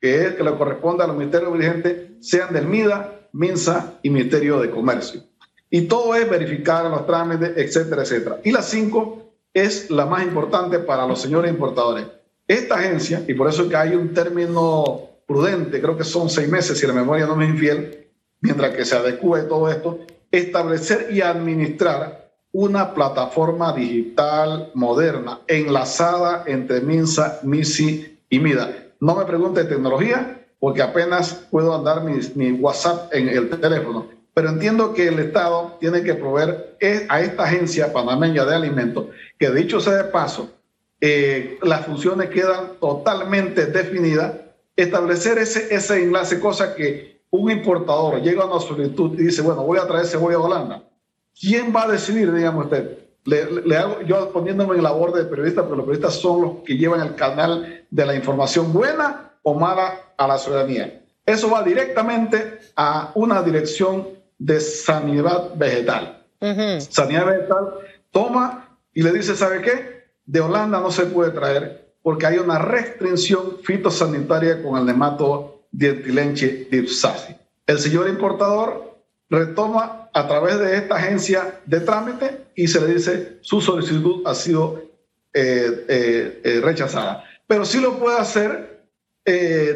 que 0.00 0.26
es 0.26 0.34
que 0.34 0.44
le 0.44 0.54
corresponde 0.56 1.02
a 1.02 1.06
los 1.06 1.16
ministerios 1.16 1.52
dirigentes, 1.52 2.10
sean 2.20 2.52
del 2.52 2.66
MIDA, 2.66 3.28
MINSA 3.32 3.98
y 4.02 4.10
Ministerio 4.10 4.60
de 4.60 4.70
Comercio. 4.70 5.22
Y 5.70 5.82
todo 5.82 6.14
es 6.14 6.28
verificar 6.28 6.84
los 6.90 7.06
trámites, 7.06 7.52
etcétera, 7.56 8.02
etcétera. 8.02 8.40
Y 8.44 8.52
la 8.52 8.62
cinco 8.62 9.32
es 9.52 9.90
la 9.90 10.06
más 10.06 10.22
importante 10.22 10.78
para 10.78 11.06
los 11.06 11.20
señores 11.20 11.50
importadores. 11.50 12.06
Esta 12.46 12.76
agencia, 12.76 13.24
y 13.26 13.34
por 13.34 13.48
eso 13.48 13.62
es 13.62 13.68
que 13.68 13.76
hay 13.76 13.94
un 13.94 14.14
término 14.14 15.08
prudente, 15.26 15.80
creo 15.80 15.96
que 15.96 16.04
son 16.04 16.30
seis 16.30 16.48
meses, 16.48 16.78
si 16.78 16.86
la 16.86 16.92
memoria 16.92 17.26
no 17.26 17.34
me 17.34 17.46
es 17.46 17.50
infiel, 17.50 18.06
mientras 18.40 18.74
que 18.74 18.84
se 18.84 18.96
adecue 18.96 19.42
todo 19.42 19.68
esto, 19.68 19.98
establecer 20.30 21.08
y 21.10 21.20
administrar 21.20 22.25
una 22.56 22.94
plataforma 22.94 23.74
digital 23.74 24.70
moderna 24.72 25.40
enlazada 25.46 26.42
entre 26.46 26.80
MINSA, 26.80 27.40
MISI 27.42 28.18
y 28.30 28.38
MIDA. 28.38 28.70
No 28.98 29.14
me 29.14 29.26
pregunte 29.26 29.62
tecnología, 29.64 30.40
porque 30.58 30.80
apenas 30.80 31.34
puedo 31.50 31.74
andar 31.74 32.02
mi, 32.02 32.52
WhatsApp 32.52 33.12
en 33.12 33.28
el 33.28 33.50
teléfono 33.50 34.06
pero 34.32 34.50
entiendo 34.50 34.92
que 34.92 35.08
el 35.08 35.18
Estado 35.18 35.78
tiene 35.80 36.02
que 36.02 36.12
proveer 36.12 36.76
a 37.08 37.20
esta 37.22 37.44
agencia 37.44 37.90
panameña 37.90 38.44
de 38.44 38.54
alimentos, 38.54 39.06
que 39.38 39.50
dicho 39.50 39.80
sea 39.80 39.94
de 39.94 40.04
paso, 40.04 40.50
eh, 41.00 41.58
las 41.62 41.86
funciones 41.86 42.28
quedan 42.28 42.72
totalmente 42.78 43.64
definidas, 43.64 44.34
establecer 44.76 45.38
ese, 45.38 45.74
ese 45.74 46.02
enlace, 46.02 46.38
cosa 46.38 46.74
que 46.74 47.22
un 47.30 47.50
importador 47.50 48.20
llega 48.20 48.42
a 48.42 48.46
una 48.46 48.60
solicitud 48.60 49.18
y 49.18 49.24
dice, 49.24 49.40
bueno, 49.40 49.62
voy 49.62 49.78
a 49.78 49.86
traer 49.86 50.04
cebolla 50.04 50.36
a 50.36 50.40
Holanda. 50.40 50.82
¿Quién 51.38 51.74
va 51.74 51.84
a 51.84 51.88
decidir, 51.88 52.32
digamos 52.32 52.64
usted? 52.64 52.98
Le, 53.24 53.76
hago, 53.76 54.02
yo 54.02 54.32
poniéndome 54.32 54.76
en 54.76 54.82
la 54.82 54.90
labor 54.90 55.12
de 55.12 55.24
periodista, 55.24 55.62
pero 55.64 55.76
los 55.76 55.84
periodistas 55.84 56.14
son 56.14 56.42
los 56.42 56.52
que 56.64 56.76
llevan 56.76 57.00
el 57.00 57.14
canal 57.16 57.84
de 57.90 58.06
la 58.06 58.14
información 58.14 58.72
buena 58.72 59.32
o 59.42 59.54
mala 59.54 60.12
a 60.16 60.26
la 60.28 60.38
ciudadanía. 60.38 61.02
Eso 61.24 61.50
va 61.50 61.62
directamente 61.62 62.60
a 62.76 63.10
una 63.14 63.42
dirección 63.42 64.08
de 64.38 64.60
sanidad 64.60 65.54
vegetal. 65.56 66.24
Sanidad 66.78 67.26
vegetal 67.26 67.74
toma 68.12 68.78
y 68.94 69.02
le 69.02 69.12
dice, 69.12 69.34
¿sabe 69.34 69.60
qué? 69.60 70.04
De 70.24 70.40
Holanda 70.40 70.80
no 70.80 70.90
se 70.90 71.06
puede 71.06 71.32
traer 71.32 71.86
porque 72.02 72.24
hay 72.24 72.38
una 72.38 72.60
restricción 72.60 73.58
fitosanitaria 73.64 74.62
con 74.62 74.78
el 74.78 74.86
nemato 74.86 75.66
dietilenche 75.72 76.68
dipsasi. 76.70 77.34
El 77.66 77.80
señor 77.80 78.08
importador 78.08 78.96
retoma 79.28 80.05
a 80.16 80.26
través 80.26 80.58
de 80.58 80.78
esta 80.78 80.94
agencia 80.94 81.60
de 81.66 81.80
trámite 81.80 82.46
y 82.54 82.68
se 82.68 82.80
le 82.80 82.94
dice 82.94 83.36
su 83.42 83.60
solicitud 83.60 84.22
ha 84.24 84.34
sido 84.34 84.82
eh, 85.34 85.84
eh, 85.88 86.40
eh, 86.42 86.60
rechazada. 86.62 87.22
Pero 87.46 87.66
sí 87.66 87.80
lo 87.80 87.98
puede 87.98 88.18
hacer 88.18 88.76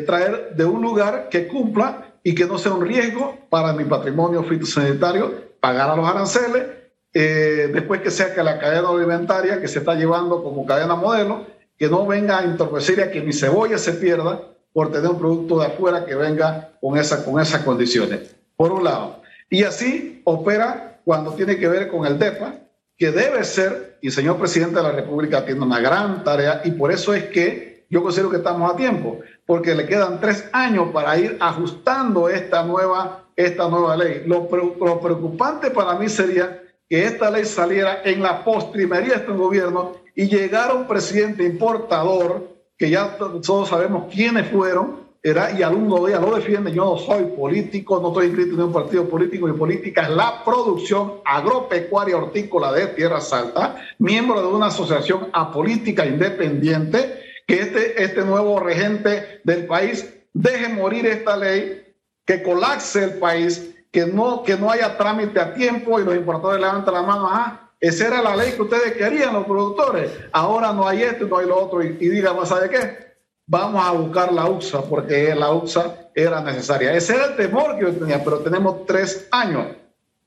traer 0.06 0.54
de 0.54 0.64
un 0.64 0.80
lugar 0.80 1.28
que 1.28 1.48
cumpla 1.48 2.14
y 2.22 2.34
que 2.36 2.46
no 2.46 2.56
sea 2.56 2.72
un 2.72 2.86
riesgo 2.86 3.36
para 3.50 3.72
mi 3.72 3.84
patrimonio 3.84 4.44
fitosanitario 4.44 5.50
pagar 5.60 5.90
a 5.90 5.96
los 5.96 6.08
aranceles, 6.08 6.68
después 7.12 8.00
que 8.00 8.12
sea 8.12 8.32
que 8.32 8.44
la 8.44 8.60
cadena 8.60 8.88
alimentaria 8.88 9.60
que 9.60 9.66
se 9.66 9.80
está 9.80 9.96
llevando 9.96 10.42
como 10.42 10.64
cadena 10.64 10.94
modelo, 10.94 11.46
que 11.76 11.88
no 11.88 12.06
venga 12.06 12.38
a 12.38 12.44
entorpecer 12.44 13.02
a 13.02 13.10
que 13.10 13.20
mi 13.20 13.32
cebolla 13.32 13.76
se 13.76 13.94
pierda 13.94 14.40
por 14.72 14.92
tener 14.92 15.10
un 15.10 15.18
producto 15.18 15.58
de 15.58 15.66
afuera 15.66 16.06
que 16.06 16.14
venga 16.14 16.70
con, 16.80 16.96
esa, 16.96 17.24
con 17.24 17.40
esas 17.40 17.64
condiciones, 17.64 18.36
por 18.56 18.70
un 18.70 18.84
lado. 18.84 19.19
Y 19.50 19.64
así 19.64 20.22
opera 20.24 21.00
cuando 21.04 21.34
tiene 21.34 21.58
que 21.58 21.68
ver 21.68 21.88
con 21.88 22.06
el 22.06 22.18
DEPA, 22.18 22.54
que 22.96 23.10
debe 23.10 23.44
ser, 23.44 23.98
y 24.00 24.10
señor 24.10 24.38
presidente 24.38 24.76
de 24.76 24.82
la 24.82 24.92
República 24.92 25.44
tiene 25.44 25.62
una 25.62 25.80
gran 25.80 26.22
tarea, 26.22 26.62
y 26.64 26.70
por 26.70 26.92
eso 26.92 27.12
es 27.12 27.24
que 27.24 27.70
yo 27.90 28.02
considero 28.02 28.30
que 28.30 28.36
estamos 28.36 28.72
a 28.72 28.76
tiempo 28.76 29.18
porque 29.44 29.74
le 29.74 29.84
quedan 29.84 30.20
tres 30.20 30.48
años 30.52 30.90
para 30.92 31.18
ir 31.18 31.36
ajustando 31.40 32.28
esta 32.28 32.62
nueva, 32.62 33.24
esta 33.34 33.68
nueva 33.68 33.96
ley. 33.96 34.22
Lo, 34.26 34.48
preocupante 34.48 35.72
para 35.72 35.98
mí 35.98 36.08
sería 36.08 36.62
que 36.88 37.04
esta 37.04 37.30
ley 37.30 37.44
saliera 37.44 38.02
en 38.04 38.22
la 38.22 38.44
postrimería 38.44 39.14
de 39.14 39.16
este 39.16 39.32
gobierno 39.32 39.94
y 40.14 40.28
llegara 40.28 40.74
un 40.74 40.86
presidente 40.86 41.42
importador, 41.42 42.56
que 42.78 42.90
ya 42.90 43.16
todos 43.18 43.68
sabemos 43.68 44.12
quiénes 44.12 44.48
fueron, 44.48 45.09
era, 45.22 45.52
y 45.52 45.62
alguno 45.62 46.04
de 46.04 46.18
lo 46.18 46.34
defiende. 46.34 46.72
Yo 46.72 46.84
no 46.84 46.98
soy 46.98 47.24
político, 47.24 48.00
no 48.00 48.08
estoy 48.08 48.26
inscrito 48.26 48.54
en 48.54 48.62
un 48.62 48.72
partido 48.72 49.08
político. 49.08 49.46
Mi 49.46 49.52
política 49.52 50.02
es 50.02 50.10
la 50.10 50.42
producción 50.44 51.20
agropecuaria 51.24 52.16
hortícola 52.16 52.72
de 52.72 52.86
Tierra 52.88 53.20
Alta, 53.32 53.76
miembro 53.98 54.40
de 54.40 54.48
una 54.48 54.66
asociación 54.66 55.28
apolítica 55.32 56.06
independiente 56.06 57.20
que 57.46 57.60
este, 57.60 58.02
este 58.02 58.24
nuevo 58.24 58.60
regente 58.60 59.40
del 59.44 59.66
país 59.66 60.08
deje 60.32 60.68
morir 60.68 61.06
esta 61.06 61.36
ley, 61.36 61.82
que 62.24 62.42
colapse 62.42 63.02
el 63.02 63.14
país, 63.14 63.74
que 63.90 64.06
no, 64.06 64.42
que 64.44 64.56
no 64.56 64.70
haya 64.70 64.96
trámite 64.96 65.40
a 65.40 65.52
tiempo 65.52 66.00
y 66.00 66.04
los 66.04 66.14
importadores 66.14 66.60
levantan 66.60 66.94
la 66.94 67.02
mano, 67.02 67.28
ah, 67.28 67.70
esa 67.80 68.06
era 68.06 68.22
la 68.22 68.36
ley 68.36 68.52
que 68.52 68.62
ustedes 68.62 68.92
querían, 68.92 69.34
los 69.34 69.46
productores, 69.46 70.12
ahora 70.30 70.72
no 70.72 70.86
hay 70.86 71.02
esto 71.02 71.26
no 71.26 71.38
hay 71.38 71.46
lo 71.46 71.58
otro, 71.58 71.82
y, 71.82 71.96
y 71.98 72.08
digan, 72.08 72.36
¿sabe 72.46 72.70
qué? 72.70 73.09
Vamos 73.50 73.84
a 73.84 73.90
buscar 73.90 74.32
la 74.32 74.48
UXA, 74.48 74.82
porque 74.82 75.34
la 75.34 75.50
UXA 75.50 76.10
era 76.14 76.40
necesaria. 76.40 76.94
Ese 76.94 77.16
era 77.16 77.26
el 77.26 77.36
temor 77.36 77.76
que 77.76 77.82
yo 77.82 77.92
tenía, 77.92 78.22
pero 78.22 78.38
tenemos 78.38 78.86
tres 78.86 79.26
años. 79.32 79.66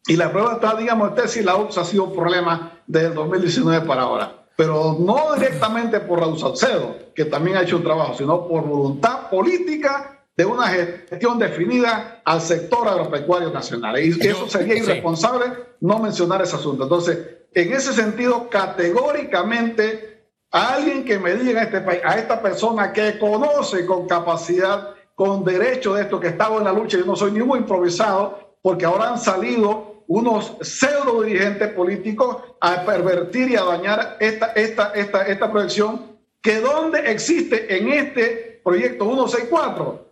Y 0.08 0.18
la 0.18 0.30
prueba 0.30 0.54
está, 0.56 0.76
digamos, 0.76 1.12
usted 1.12 1.28
si 1.28 1.42
la 1.42 1.56
UXA 1.56 1.82
ha 1.82 1.86
sido 1.86 2.04
un 2.04 2.14
problema 2.14 2.82
desde 2.86 3.08
el 3.08 3.14
2019 3.14 3.86
para 3.88 4.02
ahora 4.02 4.44
pero 4.56 4.98
no 5.00 5.34
directamente 5.36 6.00
por 6.00 6.20
Raúl 6.20 6.38
Salcedo, 6.38 6.96
que 7.16 7.26
también 7.26 7.58
ha 7.58 7.62
hecho 7.62 7.78
un 7.78 7.84
trabajo, 7.84 8.16
sino 8.16 8.48
por 8.48 8.64
voluntad 8.64 9.30
política 9.30 10.22
de 10.36 10.46
una 10.46 10.68
gestión 10.68 11.40
definida 11.40 12.22
al 12.24 12.42
sector 12.42 12.88
agropecuario 12.88 13.52
nacional. 13.52 14.00
Y 14.00 14.10
eso 14.10 14.48
sería 14.48 14.76
irresponsable 14.76 15.46
no 15.82 16.00
mencionar 16.00 16.42
ese 16.42 16.56
asunto. 16.56 16.84
Entonces, 16.84 17.18
en 17.54 17.74
ese 17.74 17.94
sentido, 17.94 18.50
categóricamente, 18.50 20.13
a 20.54 20.76
alguien 20.76 21.04
que 21.04 21.18
me 21.18 21.34
diga 21.34 21.64
este 21.64 21.82
país, 21.82 22.00
a 22.06 22.18
esta 22.18 22.40
persona 22.40 22.94
que 22.94 23.18
conoce 23.18 23.88
con 23.88 24.08
capacidad, 24.08 24.92
con 25.16 25.44
derecho 25.44 25.96
de 25.96 26.04
esto, 26.04 26.20
que 26.20 26.28
estaba 26.28 26.58
en 26.58 26.66
la 26.66 26.72
lucha, 26.72 26.98
yo 26.98 27.06
no 27.06 27.16
soy 27.16 27.32
ningún 27.32 27.58
improvisado, 27.58 28.56
porque 28.62 28.86
ahora 28.86 29.10
han 29.10 29.20
salido 29.20 30.04
unos 30.08 30.56
pseudo 30.62 31.24
dirigentes 31.24 31.70
políticos 31.74 32.38
a 32.62 32.86
pervertir 32.86 33.50
y 33.50 33.56
a 33.56 33.64
dañar 33.64 34.18
esta, 34.20 34.48
esta, 34.54 34.92
esta, 34.94 35.24
esta 35.24 35.52
proyección, 35.52 36.20
que 36.40 36.60
donde 36.62 37.00
existe 37.12 37.76
en 37.76 37.90
este 37.90 38.62
proyecto 38.64 39.06
164 39.06 40.06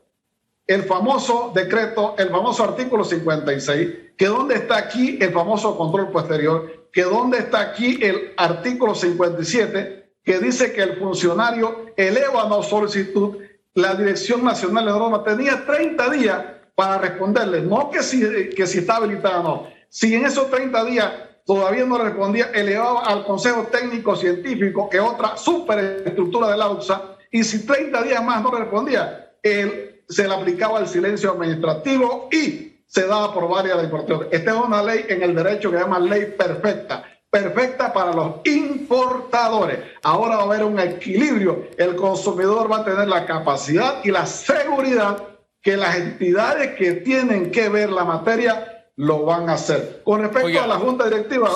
el 0.65 0.83
famoso 0.83 1.51
decreto, 1.53 2.15
el 2.17 2.29
famoso 2.29 2.63
artículo 2.63 3.03
56, 3.03 3.89
que 4.17 4.25
donde 4.25 4.55
está 4.55 4.77
aquí 4.77 5.19
el 5.21 5.31
famoso 5.31 5.77
control 5.77 6.09
posterior, 6.09 6.87
que 6.91 7.03
donde 7.03 7.39
está 7.39 7.59
aquí 7.59 7.99
el 8.01 8.33
artículo 8.37 8.95
57, 8.95 10.00
que 10.23 10.39
dice 10.39 10.73
que 10.73 10.81
el 10.81 10.97
funcionario 10.97 11.87
eleva 11.95 12.45
una 12.45 12.63
solicitud, 12.63 13.37
la 13.73 13.95
Dirección 13.95 14.43
Nacional 14.43 14.85
de 14.85 14.91
Normas 14.91 15.23
tenía 15.23 15.65
30 15.65 16.09
días 16.09 16.43
para 16.75 16.97
responderle, 16.97 17.61
no 17.61 17.89
que 17.89 18.03
si, 18.03 18.49
que 18.49 18.67
si 18.67 18.79
está 18.79 18.97
habilitada 18.97 19.41
no. 19.43 19.67
Si 19.89 20.13
en 20.13 20.25
esos 20.25 20.49
30 20.49 20.85
días 20.85 21.11
todavía 21.45 21.85
no 21.85 21.97
respondía, 21.97 22.51
elevaba 22.53 23.05
al 23.05 23.25
Consejo 23.25 23.67
Técnico 23.71 24.15
Científico, 24.15 24.89
que 24.89 24.99
otra 24.99 25.37
superestructura 25.37 26.49
de 26.51 26.57
la 26.57 26.69
UXA, 26.69 27.17
y 27.31 27.43
si 27.43 27.65
30 27.65 28.03
días 28.03 28.23
más 28.23 28.41
no 28.41 28.51
respondía, 28.51 29.33
él, 29.41 30.03
se 30.07 30.27
le 30.27 30.33
aplicaba 30.33 30.79
el 30.79 30.87
silencio 30.87 31.31
administrativo 31.31 32.27
y 32.31 32.83
se 32.85 33.07
daba 33.07 33.33
por 33.33 33.47
varias 33.47 33.81
importación. 33.81 34.27
Esta 34.31 34.51
es 34.51 34.57
una 34.57 34.83
ley 34.83 35.05
en 35.07 35.23
el 35.23 35.33
derecho 35.33 35.71
que 35.71 35.77
se 35.77 35.83
llama 35.83 35.99
ley 35.99 36.35
perfecta, 36.37 37.05
perfecta 37.31 37.93
para 37.93 38.11
los 38.11 38.41
importadores. 38.43 39.79
Ahora 40.03 40.35
va 40.35 40.41
a 40.41 40.45
haber 40.45 40.63
un 40.65 40.79
equilibrio. 40.79 41.69
El 41.77 41.95
consumidor 41.95 42.69
va 42.69 42.79
a 42.79 42.85
tener 42.85 43.07
la 43.07 43.25
capacidad 43.25 44.03
y 44.03 44.11
la 44.11 44.25
seguridad 44.25 45.23
que 45.61 45.77
las 45.77 45.95
entidades 45.95 46.75
que 46.75 46.93
tienen 46.95 47.49
que 47.49 47.69
ver 47.69 47.89
la 47.89 48.03
materia 48.03 48.85
lo 48.97 49.23
van 49.23 49.49
a 49.49 49.53
hacer. 49.53 50.01
Con 50.03 50.21
respecto 50.21 50.61
a 50.61 50.67
la 50.67 50.75
Junta 50.75 51.05
Directiva, 51.05 51.49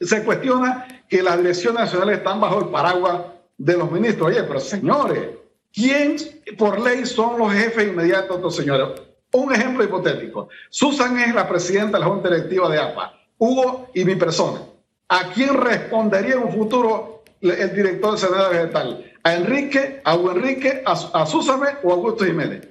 se 0.00 0.22
cuestiona 0.22 0.86
que 1.08 1.22
las 1.22 1.36
direcciones 1.38 1.80
nacionales 1.80 2.18
están 2.18 2.40
bajo 2.40 2.60
el 2.60 2.68
paraguas 2.68 3.22
de 3.58 3.76
los 3.76 3.90
ministros. 3.90 4.28
Oye, 4.28 4.44
pero 4.44 4.60
señores, 4.60 5.30
¿quién 5.72 6.16
por 6.56 6.80
ley 6.80 7.04
son 7.06 7.38
los 7.38 7.52
jefes 7.52 7.88
inmediatos 7.88 8.28
de 8.28 8.36
estos 8.36 8.56
señores? 8.56 9.02
Un 9.32 9.52
ejemplo 9.52 9.82
hipotético. 9.82 10.48
Susan 10.70 11.18
es 11.18 11.34
la 11.34 11.48
presidenta 11.48 11.98
de 11.98 12.04
la 12.04 12.10
Junta 12.10 12.30
Directiva 12.30 12.68
de 12.68 12.78
APA. 12.78 13.23
Hugo 13.38 13.88
y 13.94 14.04
mi 14.04 14.16
persona. 14.16 14.60
¿A 15.08 15.30
quién 15.32 15.54
respondería 15.54 16.34
en 16.34 16.44
un 16.44 16.52
futuro 16.52 17.22
el 17.40 17.74
director 17.74 18.12
de 18.12 18.18
Senado 18.18 18.50
Vegetal? 18.50 19.12
¿A 19.22 19.34
Enrique, 19.34 20.00
a 20.04 20.16
Hugo 20.16 20.32
Enrique, 20.32 20.82
a, 20.84 21.26
Susame 21.26 21.68
o 21.82 21.90
a 21.90 21.94
Augusto 21.94 22.24
Jiménez? 22.24 22.68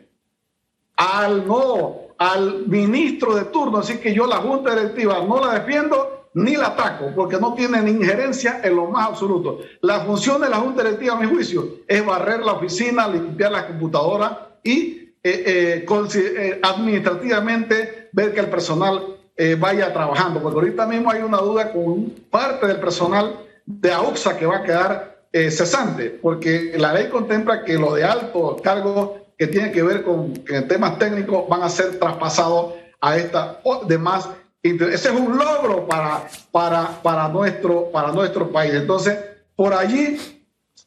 Al 0.96 1.48
no, 1.48 2.08
al 2.17 2.67
ministro 2.67 3.36
de 3.36 3.46
turno. 3.46 3.79
Así 3.79 3.98
que 3.98 4.13
yo 4.13 4.25
la 4.27 4.38
Junta 4.38 4.75
Directiva 4.75 5.24
no 5.27 5.43
la 5.43 5.60
defiendo 5.60 6.27
ni 6.36 6.55
la 6.55 6.67
ataco, 6.67 7.12
porque 7.15 7.38
no 7.38 7.53
tienen 7.53 7.88
injerencia 7.88 8.62
en 8.63 8.75
lo 8.75 8.88
más 8.88 9.10
absoluto. 9.10 9.60
La 9.82 10.00
función 10.01 10.41
de 10.41 10.50
la 10.50 10.58
Junta 10.58 10.84
Directiva, 10.84 11.15
a 11.15 11.20
mi 11.20 11.27
juicio, 11.27 11.82
es 11.88 12.03
barrer 12.03 12.39
la 12.41 12.53
oficina, 12.53 13.08
limpiar 13.08 13.51
la 13.51 13.67
computadora 13.67 14.58
y 14.63 15.03
eh, 15.25 15.86
eh, 15.86 15.86
eh, 15.86 16.60
administrativamente 16.62 18.10
ver 18.12 18.34
que 18.34 18.39
el 18.39 18.50
personal 18.50 19.17
vaya 19.59 19.91
trabajando. 19.91 20.41
Porque 20.41 20.59
ahorita 20.59 20.85
mismo 20.85 21.11
hay 21.11 21.21
una 21.21 21.37
duda 21.37 21.71
con 21.71 22.09
parte 22.29 22.67
del 22.67 22.79
personal 22.79 23.39
de 23.65 23.91
AUXA 23.91 24.37
que 24.37 24.45
va 24.45 24.57
a 24.57 24.63
quedar 24.63 25.13
cesante, 25.31 26.11
porque 26.21 26.75
la 26.77 26.93
ley 26.93 27.09
contempla 27.09 27.63
que 27.63 27.73
lo 27.73 27.95
de 27.95 28.03
alto 28.03 28.57
cargo 28.63 29.17
que 29.35 29.47
tiene 29.47 29.71
que 29.71 29.81
ver 29.81 30.03
con 30.03 30.33
temas 30.67 30.99
técnicos 30.99 31.49
van 31.49 31.63
a 31.63 31.69
ser 31.69 31.97
traspasados 31.97 32.73
a 33.01 33.17
esta 33.17 33.59
demás 33.87 34.29
ese 34.63 35.09
es 35.09 35.19
un 35.19 35.37
logro 35.37 35.85
para, 35.85 36.25
para, 36.51 37.01
para, 37.01 37.27
nuestro, 37.27 37.91
para 37.91 38.13
nuestro 38.13 38.49
país. 38.49 38.73
Entonces, 38.73 39.17
por 39.57 39.73
allí 39.73 40.17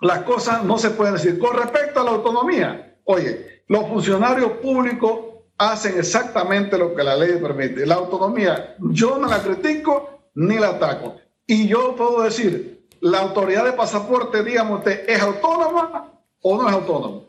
las 0.00 0.20
cosas 0.20 0.64
no 0.64 0.78
se 0.78 0.90
pueden 0.90 1.14
decir. 1.14 1.38
Con 1.38 1.56
respecto 1.56 2.00
a 2.00 2.04
la 2.04 2.12
autonomía, 2.12 2.96
oye, 3.04 3.62
los 3.68 3.86
funcionarios 3.86 4.52
públicos 4.62 5.18
hacen 5.58 5.98
exactamente 5.98 6.76
lo 6.76 6.94
que 6.94 7.02
la 7.02 7.16
ley 7.16 7.38
permite. 7.40 7.86
La 7.86 7.96
autonomía, 7.96 8.76
yo 8.78 9.18
no 9.18 9.28
la 9.28 9.42
critico 9.42 10.20
ni 10.34 10.56
la 10.56 10.70
ataco. 10.70 11.16
Y 11.46 11.68
yo 11.68 11.94
puedo 11.96 12.22
decir, 12.22 12.86
la 13.00 13.20
autoridad 13.20 13.64
de 13.64 13.72
pasaporte, 13.72 14.40
usted, 14.40 15.08
¿es 15.08 15.20
autónoma 15.20 16.12
o 16.42 16.62
no 16.62 16.68
es 16.68 16.74
autónoma? 16.74 17.20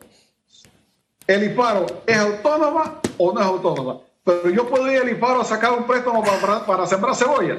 ¿El 1.26 1.44
IPARO 1.44 1.86
es 2.06 2.16
autónoma 2.16 3.00
o 3.18 3.32
no 3.32 3.40
es 3.40 3.46
autónoma? 3.46 4.00
pero 4.28 4.50
yo 4.50 4.68
puedo 4.68 4.92
ir 4.92 5.00
al 5.00 5.08
IFARO 5.08 5.40
a 5.40 5.44
sacar 5.44 5.72
un 5.72 5.86
préstamo 5.86 6.22
para, 6.22 6.66
para, 6.66 6.86
sembrar 6.86 7.16
cebolla. 7.16 7.56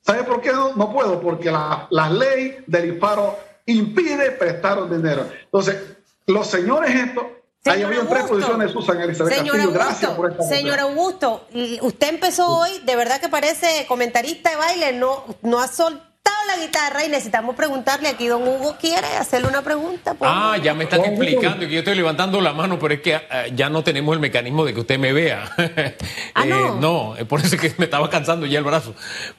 ¿Sabe 0.00 0.22
por 0.22 0.40
qué 0.40 0.52
no? 0.52 0.76
No 0.76 0.92
puedo, 0.92 1.20
porque 1.20 1.50
la, 1.50 1.88
la 1.90 2.08
ley 2.08 2.58
del 2.68 2.94
IFARO 2.94 3.36
impide 3.66 4.30
prestar 4.30 4.88
dinero. 4.88 5.26
Entonces, 5.44 5.96
los 6.28 6.46
señores 6.46 6.94
estos 6.94 7.24
Ahí 7.64 7.82
había 7.82 8.06
tres 8.08 8.24
posiciones, 8.24 8.72
Susan 8.72 9.00
Elizabeth 9.00 9.34
señor 9.34 9.60
Augusto, 9.60 9.84
Gracias 9.84 10.10
por 10.12 10.30
esta 10.30 10.42
Señor 10.42 10.80
Augusto, 10.80 11.46
usted 11.82 12.08
empezó 12.08 12.58
hoy, 12.58 12.70
de 12.84 12.96
verdad 12.96 13.20
que 13.20 13.28
parece 13.28 13.86
comentarista 13.86 14.50
de 14.50 14.56
baile, 14.56 14.92
no, 14.92 15.24
no 15.42 15.60
ha 15.60 15.68
soltado 15.68 16.10
la 16.46 16.56
guitarra 16.56 17.04
y 17.04 17.08
necesitamos 17.08 17.54
preguntarle 17.54 18.08
aquí, 18.08 18.26
don 18.26 18.42
Hugo 18.42 18.76
quiere 18.80 19.06
hacerle 19.18 19.48
una 19.48 19.62
pregunta. 19.62 20.16
Ah, 20.20 20.56
ya 20.62 20.74
me 20.74 20.84
están 20.84 21.04
explicando 21.04 21.60
que 21.60 21.72
yo 21.72 21.78
estoy 21.78 21.94
levantando 21.94 22.40
la 22.40 22.52
mano, 22.52 22.78
pero 22.78 22.94
es 22.94 23.00
que 23.00 23.14
ah, 23.14 23.46
ya 23.54 23.68
no 23.68 23.82
tenemos 23.84 24.14
el 24.14 24.20
mecanismo 24.20 24.64
de 24.64 24.74
que 24.74 24.80
usted 24.80 24.98
me 24.98 25.12
vea. 25.12 25.50
Ah, 26.34 26.46
no. 26.46 26.56
Eh, 26.56 26.78
no, 26.80 27.26
por 27.28 27.40
eso 27.40 27.56
es 27.56 27.60
que 27.60 27.72
me 27.76 27.84
estaba 27.84 28.08
cansando 28.08 28.46
ya 28.46 28.58
el 28.58 28.64
brazo. 28.64 28.94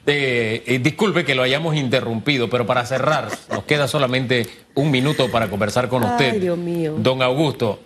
Eh, 0.06 0.62
eh, 0.64 0.78
disculpe 0.78 1.24
que 1.24 1.34
lo 1.34 1.42
hayamos 1.42 1.74
interrumpido, 1.74 2.48
pero 2.48 2.66
para 2.66 2.86
cerrar, 2.86 3.28
nos 3.50 3.64
queda 3.64 3.88
solamente 3.88 4.46
un 4.74 4.92
minuto 4.92 5.28
para 5.30 5.48
conversar 5.48 5.88
con 5.88 6.04
usted. 6.04 6.34
Ay, 6.34 6.40
Dios 6.40 6.56
mío. 6.56 6.94
Don 6.96 7.20
Augusto, 7.20 7.80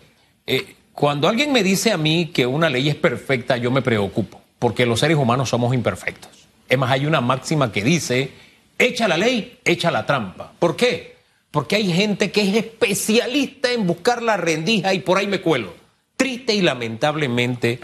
cuando 0.93 1.29
alguien 1.29 1.53
me 1.53 1.63
dice 1.63 1.93
a 1.93 1.97
mí 1.97 2.31
que 2.33 2.47
una 2.47 2.69
ley 2.69 2.89
es 2.89 2.97
perfecta, 2.97 3.57
yo 3.57 3.71
me 3.71 3.83
preocupo, 3.83 4.41
porque 4.59 4.87
los 4.87 5.01
seres 5.01 5.17
humanos 5.17 5.49
somos 5.49 5.75
imperfectos. 5.75 6.31
Es 6.69 6.79
más, 6.79 6.91
hay 6.91 7.07
una 7.07 7.21
máxima 7.21 7.73
que 7.73 7.83
dice 7.83 8.33
Echa 8.79 9.09
la 9.09 9.17
ley, 9.17 9.59
echa 9.65 9.91
la 9.91 10.07
trampa. 10.07 10.53
¿Por 10.59 10.77
qué? 10.77 11.17
Porque 11.51 11.75
hay 11.75 11.93
gente 11.93 12.31
que 12.31 12.43
es 12.43 12.55
especialista 12.55 13.73
en 13.73 13.87
buscar 13.89 14.23
la 14.23 14.37
rendija 14.37 14.95
y 14.95 15.01
por 15.01 15.19
ahí 15.19 15.27
me 15.27 15.41
cuelo. 15.41 15.75
Triste 16.17 16.55
y 16.55 16.63
lamentablemente 16.63 17.81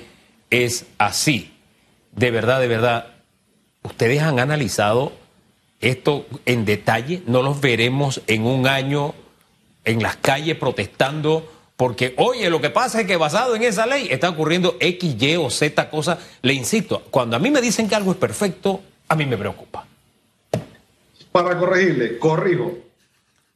es 0.51 0.87
así. 0.99 1.53
De 2.13 2.31
verdad, 2.31 2.61
de 2.61 2.69
verdad, 2.69 3.07
ustedes 3.83 4.23
han 4.23 4.39
analizado 4.39 5.13
esto 5.81 6.27
en 6.47 6.65
detalle, 6.65 7.23
no 7.27 7.43
los 7.43 7.61
veremos 7.61 8.23
en 8.29 8.47
un 8.47 8.69
año 8.69 9.15
en 9.85 10.01
las 10.01 10.17
calles 10.17 10.57
protestando 10.57 11.53
porque, 11.77 12.15
oye, 12.19 12.49
lo 12.51 12.61
que 12.61 12.71
pasa 12.71 13.01
es 13.01 13.07
que 13.07 13.17
basado 13.17 13.57
en 13.57 13.63
esa 13.63 13.87
ley 13.87 14.09
está 14.11 14.29
ocurriendo 14.29 14.77
X, 14.81 15.17
Y 15.21 15.37
o 15.37 15.51
Z 15.51 15.91
cosa. 15.91 16.19
Le 16.43 16.55
insisto, 16.55 17.03
cuando 17.11 17.37
a 17.37 17.39
mí 17.39 17.51
me 17.51 17.61
dicen 17.61 17.89
que 17.89 17.95
algo 17.95 18.13
es 18.13 18.19
perfecto, 18.19 18.81
a 19.09 19.17
mí 19.17 19.27
me 19.27 19.37
preocupa 19.37 19.85
para 21.35 21.59
corregirle, 21.59 22.17
corrijo. 22.21 22.79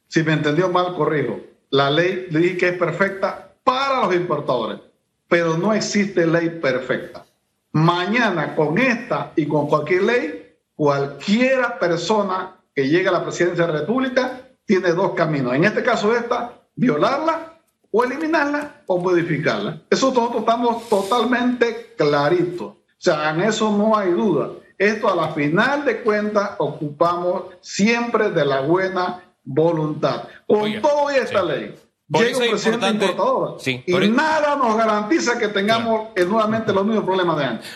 Si 0.09 0.21
me 0.23 0.33
entendió 0.33 0.67
mal, 0.67 0.95
corrijo. 0.95 1.39
La 1.69 1.89
ley 1.89 2.27
le 2.29 2.39
dije 2.39 2.57
que 2.57 2.67
es 2.69 2.77
perfecta 2.77 3.53
para 3.63 4.01
los 4.01 4.13
importadores, 4.13 4.81
pero 5.29 5.55
no 5.55 5.73
existe 5.73 6.27
ley 6.27 6.49
perfecta. 6.61 7.25
Mañana 7.71 8.53
con 8.53 8.77
esta 8.77 9.31
y 9.37 9.45
con 9.45 9.69
cualquier 9.69 10.03
ley, 10.03 10.55
cualquiera 10.75 11.79
persona 11.79 12.57
que 12.75 12.89
llegue 12.89 13.07
a 13.07 13.13
la 13.13 13.23
presidencia 13.23 13.65
de 13.65 13.71
la 13.71 13.79
República 13.79 14.41
tiene 14.65 14.91
dos 14.91 15.13
caminos. 15.13 15.53
En 15.53 15.63
este 15.63 15.81
caso 15.81 16.13
esta, 16.13 16.59
violarla 16.75 17.58
o 17.91 18.03
eliminarla 18.03 18.81
o 18.85 18.99
modificarla. 18.99 19.81
Eso 19.89 20.09
nosotros 20.09 20.41
estamos 20.41 20.87
totalmente 20.89 21.93
claritos. 21.97 22.67
O 22.67 23.01
sea, 23.01 23.31
en 23.31 23.41
eso 23.41 23.71
no 23.71 23.95
hay 23.95 24.11
duda. 24.11 24.49
Esto 24.77 25.11
a 25.11 25.15
la 25.15 25.29
final 25.33 25.83
de 25.85 26.01
cuentas 26.01 26.51
ocupamos 26.57 27.43
siempre 27.61 28.29
de 28.31 28.45
la 28.45 28.61
buena 28.61 29.23
voluntad. 29.43 30.23
Con 30.47 30.81
todo 30.81 31.09
esta 31.09 31.43
ley. 31.43 31.75
llega 32.07 32.37
un 32.37 32.49
presidente 32.49 32.87
importador 33.05 33.57
y 33.65 34.09
nada 34.09 34.55
nos 34.55 34.77
garantiza 34.77 35.37
que 35.37 35.47
tengamos 35.49 36.09
nuevamente 36.15 36.71
los 36.71 36.85
mismos 36.85 37.03
problemas 37.03 37.37
de 37.37 37.43
antes. 37.43 37.67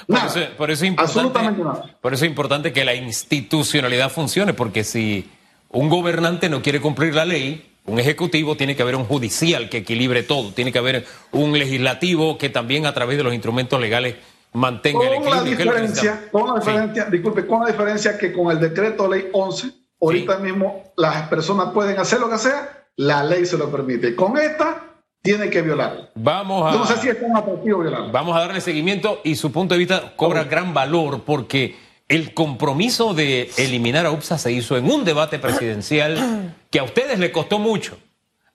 Por, 0.57 0.71
eso, 0.71 0.85
es 0.85 0.89
importante, 0.89 1.63
Por 2.01 2.13
eso 2.13 2.25
es 2.25 2.29
importante 2.29 2.71
que 2.71 2.85
la 2.85 2.95
institucionalidad 2.95 4.09
funcione, 4.09 4.53
porque 4.53 4.83
si 4.83 5.29
un 5.69 5.89
gobernante 5.89 6.49
no 6.49 6.61
quiere 6.61 6.79
cumplir 6.79 7.15
la 7.15 7.25
ley, 7.25 7.72
un 7.85 7.99
ejecutivo, 7.99 8.55
tiene 8.55 8.75
que 8.75 8.81
haber 8.81 8.95
un 8.95 9.05
judicial 9.05 9.69
que 9.69 9.77
equilibre 9.77 10.23
todo, 10.23 10.51
tiene 10.53 10.71
que 10.71 10.79
haber 10.79 11.05
un 11.31 11.57
legislativo 11.57 12.37
que 12.37 12.49
también 12.49 12.85
a 12.85 12.93
través 12.93 13.17
de 13.17 13.23
los 13.23 13.33
instrumentos 13.33 13.79
legales 13.79 14.15
mantenga 14.53 15.05
el 15.07 15.13
equilibrio. 15.13 15.35
La 15.35 15.43
diferencia, 15.43 16.29
con 16.31 16.53
la 16.53 16.59
diferencia, 16.59 17.05
disculpe, 17.05 17.45
con 17.45 17.61
la 17.61 17.67
diferencia 17.67 18.17
que 18.17 18.31
con 18.31 18.51
el 18.51 18.59
decreto 18.59 19.07
ley 19.07 19.27
11, 19.33 19.67
ahorita 19.99 20.37
mismo 20.37 20.93
las 20.95 21.27
personas 21.27 21.73
pueden 21.73 21.99
hacer 21.99 22.19
lo 22.19 22.29
que 22.29 22.37
sea, 22.37 22.87
la 22.95 23.23
ley 23.23 23.45
se 23.45 23.57
lo 23.57 23.69
permite. 23.69 24.15
Con 24.15 24.37
esta 24.37 24.83
tiene 25.21 25.49
que 25.49 25.61
violar. 25.61 26.11
Vamos 26.15 26.71
a, 26.71 26.77
no 26.77 26.85
sé 26.85 26.97
si 26.97 27.09
es 27.09 27.19
tan 27.19 27.35
atractivo 27.35 27.79
violar. 27.79 28.11
Vamos 28.11 28.35
a 28.35 28.41
darle 28.41 28.61
seguimiento 28.61 29.19
y 29.23 29.35
su 29.35 29.51
punto 29.51 29.73
de 29.73 29.79
vista 29.79 30.13
cobra 30.15 30.43
gran 30.43 30.73
valor 30.73 31.21
porque 31.25 31.75
el 32.13 32.33
compromiso 32.35 33.15
de 33.15 33.49
eliminar 33.57 34.05
a 34.05 34.11
UPSA 34.11 34.37
se 34.37 34.51
hizo 34.51 34.77
en 34.77 34.89
un 34.89 35.03
debate 35.03 35.39
presidencial 35.39 36.53
que 36.69 36.79
a 36.79 36.83
ustedes 36.83 37.17
le 37.17 37.31
costó 37.31 37.57
mucho. 37.57 37.97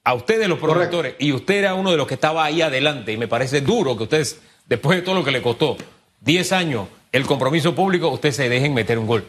A 0.04 0.14
ustedes 0.14 0.48
los 0.48 0.60
productores. 0.60 1.16
Y 1.18 1.32
usted 1.32 1.56
era 1.56 1.74
uno 1.74 1.90
de 1.90 1.96
los 1.96 2.06
que 2.06 2.14
estaba 2.14 2.44
ahí 2.44 2.62
adelante. 2.62 3.12
Y 3.12 3.16
me 3.16 3.26
parece 3.26 3.60
duro 3.60 3.96
que 3.96 4.04
ustedes 4.04 4.40
después 4.66 4.96
de 4.96 5.02
todo 5.02 5.16
lo 5.16 5.24
que 5.24 5.32
le 5.32 5.42
costó 5.42 5.76
10 6.20 6.52
años 6.52 6.86
el 7.10 7.26
compromiso 7.26 7.74
público, 7.74 8.08
usted 8.08 8.30
se 8.30 8.48
dejen 8.48 8.74
meter 8.74 8.96
un 8.98 9.06
gol. 9.06 9.26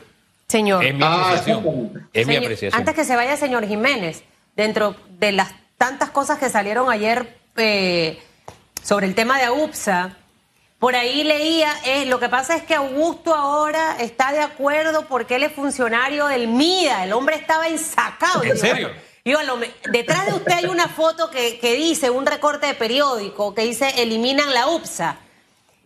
Señor. 0.48 0.86
Es 0.86 0.94
mi 0.94 1.02
ah, 1.04 1.32
apreciación. 1.32 2.10
es 2.14 2.28
mi 2.28 2.36
apreciación. 2.36 2.80
Antes 2.80 2.94
que 2.94 3.06
se 3.06 3.16
vaya, 3.16 3.36
señor 3.36 3.66
Jiménez, 3.68 4.24
dentro 4.56 4.96
de 5.18 5.32
las 5.32 5.54
tantas 5.78 6.12
cosas 6.12 6.38
que 6.38 6.50
salieron 6.50 6.92
ayer 6.92 7.36
eh, 7.58 8.20
sobre 8.84 9.08
el 9.08 9.16
tema 9.16 9.40
de 9.40 9.46
AUPSA, 9.46 10.18
Por 10.80 10.96
ahí 10.96 11.26
leía, 11.26 11.74
eh, 11.84 12.06
lo 12.06 12.22
que 12.22 12.30
pasa 12.30 12.56
es 12.56 12.64
que 12.64 12.74
Augusto 12.74 13.36
ahora 13.36 13.98
está 14.00 14.32
de 14.32 14.40
acuerdo 14.40 15.06
porque 15.10 15.36
él 15.36 15.44
es 15.44 15.52
funcionario 15.52 16.28
del 16.28 16.48
MIDA, 16.48 17.04
el 17.04 17.12
hombre 17.12 17.36
estaba 17.36 17.68
ensacado. 17.68 18.44
¿En 18.44 18.58
serio? 18.58 18.90
detrás 19.92 20.26
de 20.26 20.34
usted 20.34 20.54
hay 20.54 20.66
una 20.66 20.88
foto 20.88 21.30
que, 21.30 21.76
dice, 21.76 22.10
un 22.10 22.26
recorte 22.26 22.68
de 22.68 22.74
periódico, 22.74 23.54
que 23.54 23.64
dice 23.64 24.02
eliminan 24.02 24.54
la 24.54 24.68
UPSA. 24.68 25.18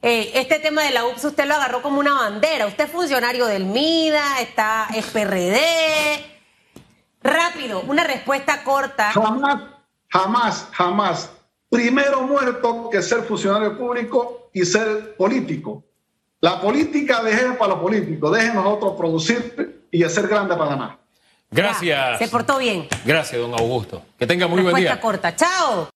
Eh, 0.01 0.32
este 0.36 0.60
tema 0.60 0.84
de 0.84 0.91
la 0.91 1.06
UPSA 1.06 1.29
usted 1.29 1.45
lo 1.47 1.56
agarró 1.56 1.82
como 1.82 1.99
una 1.99 2.13
bandera. 2.13 2.67
Usted 2.67 2.86
es 2.86 2.91
funcionario 2.91 3.47
del 3.47 3.65
MIDA, 3.65 4.41
está, 4.41 4.88
es 4.93 5.06
PRD. 5.08 5.60
Rápido, 7.23 7.82
una 7.88 8.03
respuesta 8.03 8.63
corta. 8.63 9.12
Jamás, 9.12 9.62
jamás, 10.10 10.67
jamás. 10.71 11.32
Primero 11.73 12.21
muerto 12.21 12.88
que 12.91 13.01
ser 13.01 13.23
funcionario 13.23 13.75
público 13.75 14.51
y 14.53 14.63
ser 14.63 15.15
político. 15.15 15.83
La 16.39 16.62
política 16.62 17.23
dejen 17.23 17.57
para 17.57 17.73
los 17.73 17.79
políticos, 17.81 18.31
dejen 18.31 18.53
nosotros 18.53 18.93
producir 18.95 19.88
y 19.89 20.03
hacer 20.03 20.27
grande 20.27 20.55
Panamá. 20.55 20.99
Gracias. 21.49 22.19
se 22.19 22.27
portó 22.27 22.59
bien. 22.59 22.88
Gracias, 23.03 23.41
don 23.41 23.55
Augusto. 23.55 24.03
Que 24.19 24.27
tenga 24.27 24.45
muy 24.45 24.62
buen 24.62 24.75
día. 24.75 25.01
corta. 25.01 25.36
Chao. 25.36 25.89